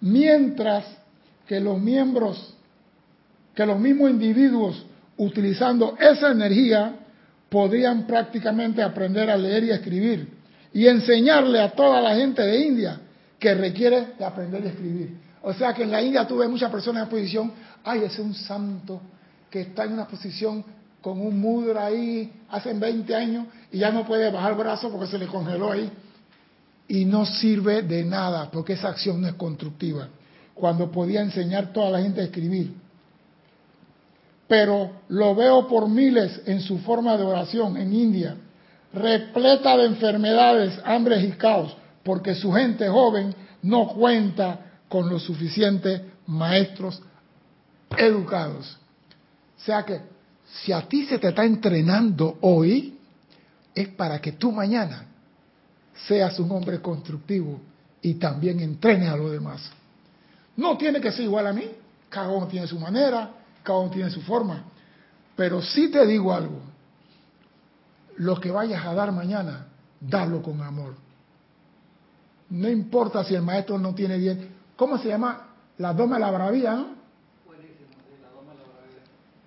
[0.00, 0.84] mientras
[1.46, 2.54] que los miembros,
[3.54, 6.94] que los mismos individuos utilizando esa energía
[7.48, 10.28] podrían prácticamente aprender a leer y escribir
[10.72, 13.00] y enseñarle a toda la gente de India
[13.38, 15.25] que requiere de aprender a escribir.
[15.48, 17.52] O sea que en la India tuve muchas personas en posición,
[17.84, 19.00] ay, ese es un santo
[19.48, 20.64] que está en una posición
[21.00, 25.06] con un mudra ahí hace 20 años y ya no puede bajar el brazo porque
[25.06, 25.88] se le congeló ahí.
[26.88, 30.08] Y no sirve de nada porque esa acción no es constructiva
[30.52, 32.74] cuando podía enseñar toda la gente a escribir.
[34.48, 38.36] Pero lo veo por miles en su forma de oración en India,
[38.92, 43.32] repleta de enfermedades, hambres y caos, porque su gente joven
[43.62, 47.02] no cuenta con los suficientes maestros
[47.96, 48.78] educados.
[49.56, 50.00] O sea que
[50.62, 52.98] si a ti se te está entrenando hoy,
[53.74, 55.06] es para que tú mañana
[56.06, 57.60] seas un hombre constructivo
[58.00, 59.70] y también entrenes a los demás.
[60.56, 61.68] No tiene que ser igual a mí,
[62.08, 63.30] cada uno tiene su manera,
[63.62, 64.64] cada uno tiene su forma.
[65.34, 66.60] Pero sí te digo algo,
[68.16, 69.66] lo que vayas a dar mañana,
[70.00, 70.94] dalo con amor.
[72.48, 74.48] No importa si el maestro no tiene dientes.
[74.76, 75.48] ¿Cómo se llama?
[75.78, 76.96] La doma de la bravía, ¿no?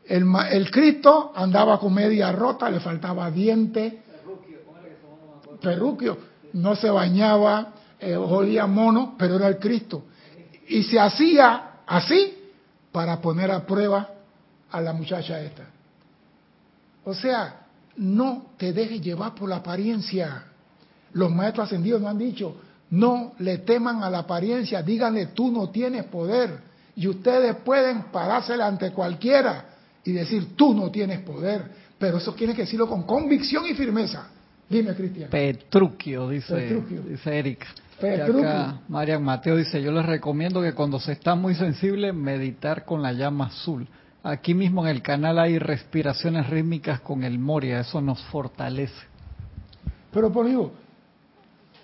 [0.06, 4.02] El, el Cristo andaba con media rota, le faltaba diente.
[5.62, 6.18] Perruquio.
[6.54, 8.18] No se bañaba, eh,
[8.68, 10.06] mono, pero era el Cristo.
[10.68, 12.38] Y se hacía así
[12.92, 14.10] para poner a prueba
[14.72, 15.66] a la muchacha esta.
[17.04, 17.68] O sea,
[17.98, 20.44] no te dejes llevar por la apariencia.
[21.14, 22.56] Los maestros ascendidos nos han dicho,
[22.92, 26.60] no le teman a la apariencia, díganle, tú no tienes poder.
[26.96, 29.66] Y ustedes pueden parársela ante cualquiera
[30.04, 31.64] y decir, tú no tienes poder.
[31.98, 34.30] Pero eso tiene que decirlo con convicción y firmeza.
[34.70, 35.30] Dime, Cristian.
[35.30, 37.68] Petruquio, dice, dice Erika.
[38.00, 38.82] Petruquio.
[38.88, 43.12] Marian Mateo dice, yo les recomiendo que cuando se está muy sensible, meditar con la
[43.14, 43.88] llama azul.
[44.24, 49.08] Aquí mismo en el canal hay respiraciones rítmicas con el Moria, eso nos fortalece.
[50.12, 50.74] Pero por digo,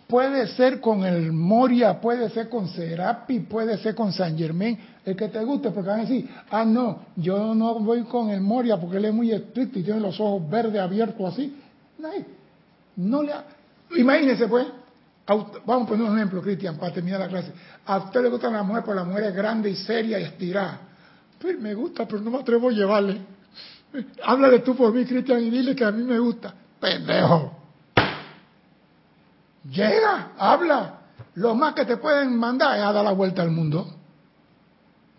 [0.07, 5.15] puede ser con el Moria, puede ser con Serapi, puede ser con San Germain, el
[5.15, 8.77] que te guste, porque van a decir, ah, no, yo no voy con el Moria
[8.77, 11.61] porque él es muy estricto y tiene los ojos verdes abiertos así.
[11.97, 12.09] No,
[12.95, 13.33] no le
[13.97, 14.67] Imagínese pues,
[15.27, 17.51] vamos a poner un ejemplo, Cristian, para terminar la clase.
[17.85, 20.81] A usted le gusta la mujer, porque la mujer es grande y seria y estirada
[21.53, 23.21] me gusta, pero no me atrevo a llevarle.
[24.23, 26.53] Háblale tú por mí, Cristian, y dile que a mí me gusta.
[26.79, 27.54] Pendejo.
[29.69, 30.99] Llega, habla.
[31.35, 33.87] Lo más que te pueden mandar es a dar la vuelta al mundo.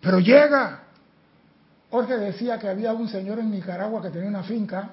[0.01, 0.83] Pero llega.
[1.89, 4.89] Jorge decía que había un señor en Nicaragua que tenía una finca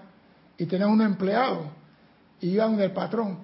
[0.57, 1.71] y tenía un empleado.
[2.41, 3.39] Y iba donde el patrón.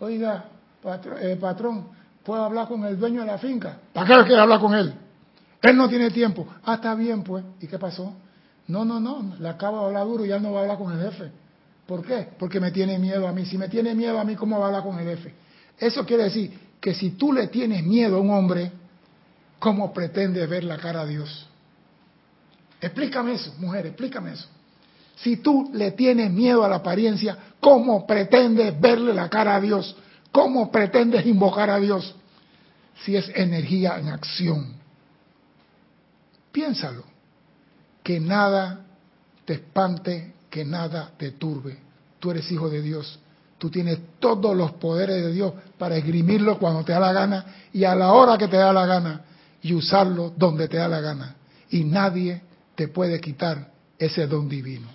[0.00, 0.44] Oiga,
[0.82, 1.88] patrón, eh, patrón,
[2.22, 3.78] ¿puedo hablar con el dueño de la finca?
[3.92, 4.94] ¿Para qué quiere hablar con él?
[5.60, 6.46] Él no tiene tiempo.
[6.64, 7.44] Ah, está bien, pues.
[7.60, 8.14] ¿Y qué pasó?
[8.68, 9.34] No, no, no.
[9.38, 11.32] Le acabo de hablar duro y ya no va a hablar con el jefe.
[11.88, 12.28] ¿Por qué?
[12.38, 13.46] Porque me tiene miedo a mí.
[13.46, 15.32] Si me tiene miedo a mí, ¿cómo va a hablar con el jefe?
[15.78, 18.70] Eso quiere decir que si tú le tienes miedo a un hombre,
[19.58, 21.48] ¿cómo pretende ver la cara a Dios?
[22.78, 24.46] Explícame eso, mujer, explícame eso.
[25.16, 29.96] Si tú le tienes miedo a la apariencia, ¿cómo pretendes verle la cara a Dios?
[30.30, 32.14] ¿Cómo pretendes invocar a Dios?
[33.02, 34.74] Si es energía en acción.
[36.52, 37.04] Piénsalo.
[38.02, 38.84] Que nada
[39.46, 41.78] te espante, que nada te turbe.
[42.18, 43.18] Tú eres hijo de Dios.
[43.58, 47.84] Tú tienes todos los poderes de Dios para esgrimirlo cuando te da la gana y
[47.84, 49.22] a la hora que te da la gana
[49.62, 51.34] y usarlo donde te da la gana.
[51.70, 52.40] Y nadie
[52.76, 54.86] te puede quitar ese don divino.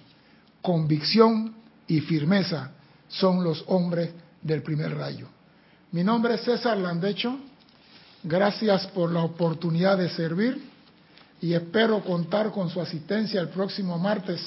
[0.62, 1.54] Convicción
[1.88, 2.72] y firmeza
[3.10, 5.28] son los hombres del primer rayo.
[5.92, 7.38] Mi nombre es César Landecho.
[8.24, 10.64] Gracias por la oportunidad de servir
[11.42, 14.40] y espero contar con su asistencia el próximo martes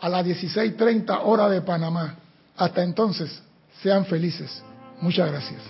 [0.00, 2.16] a las 16.30 hora de Panamá.
[2.56, 3.42] Hasta entonces,
[3.82, 4.62] sean felices.
[5.00, 5.60] Muchas gracias.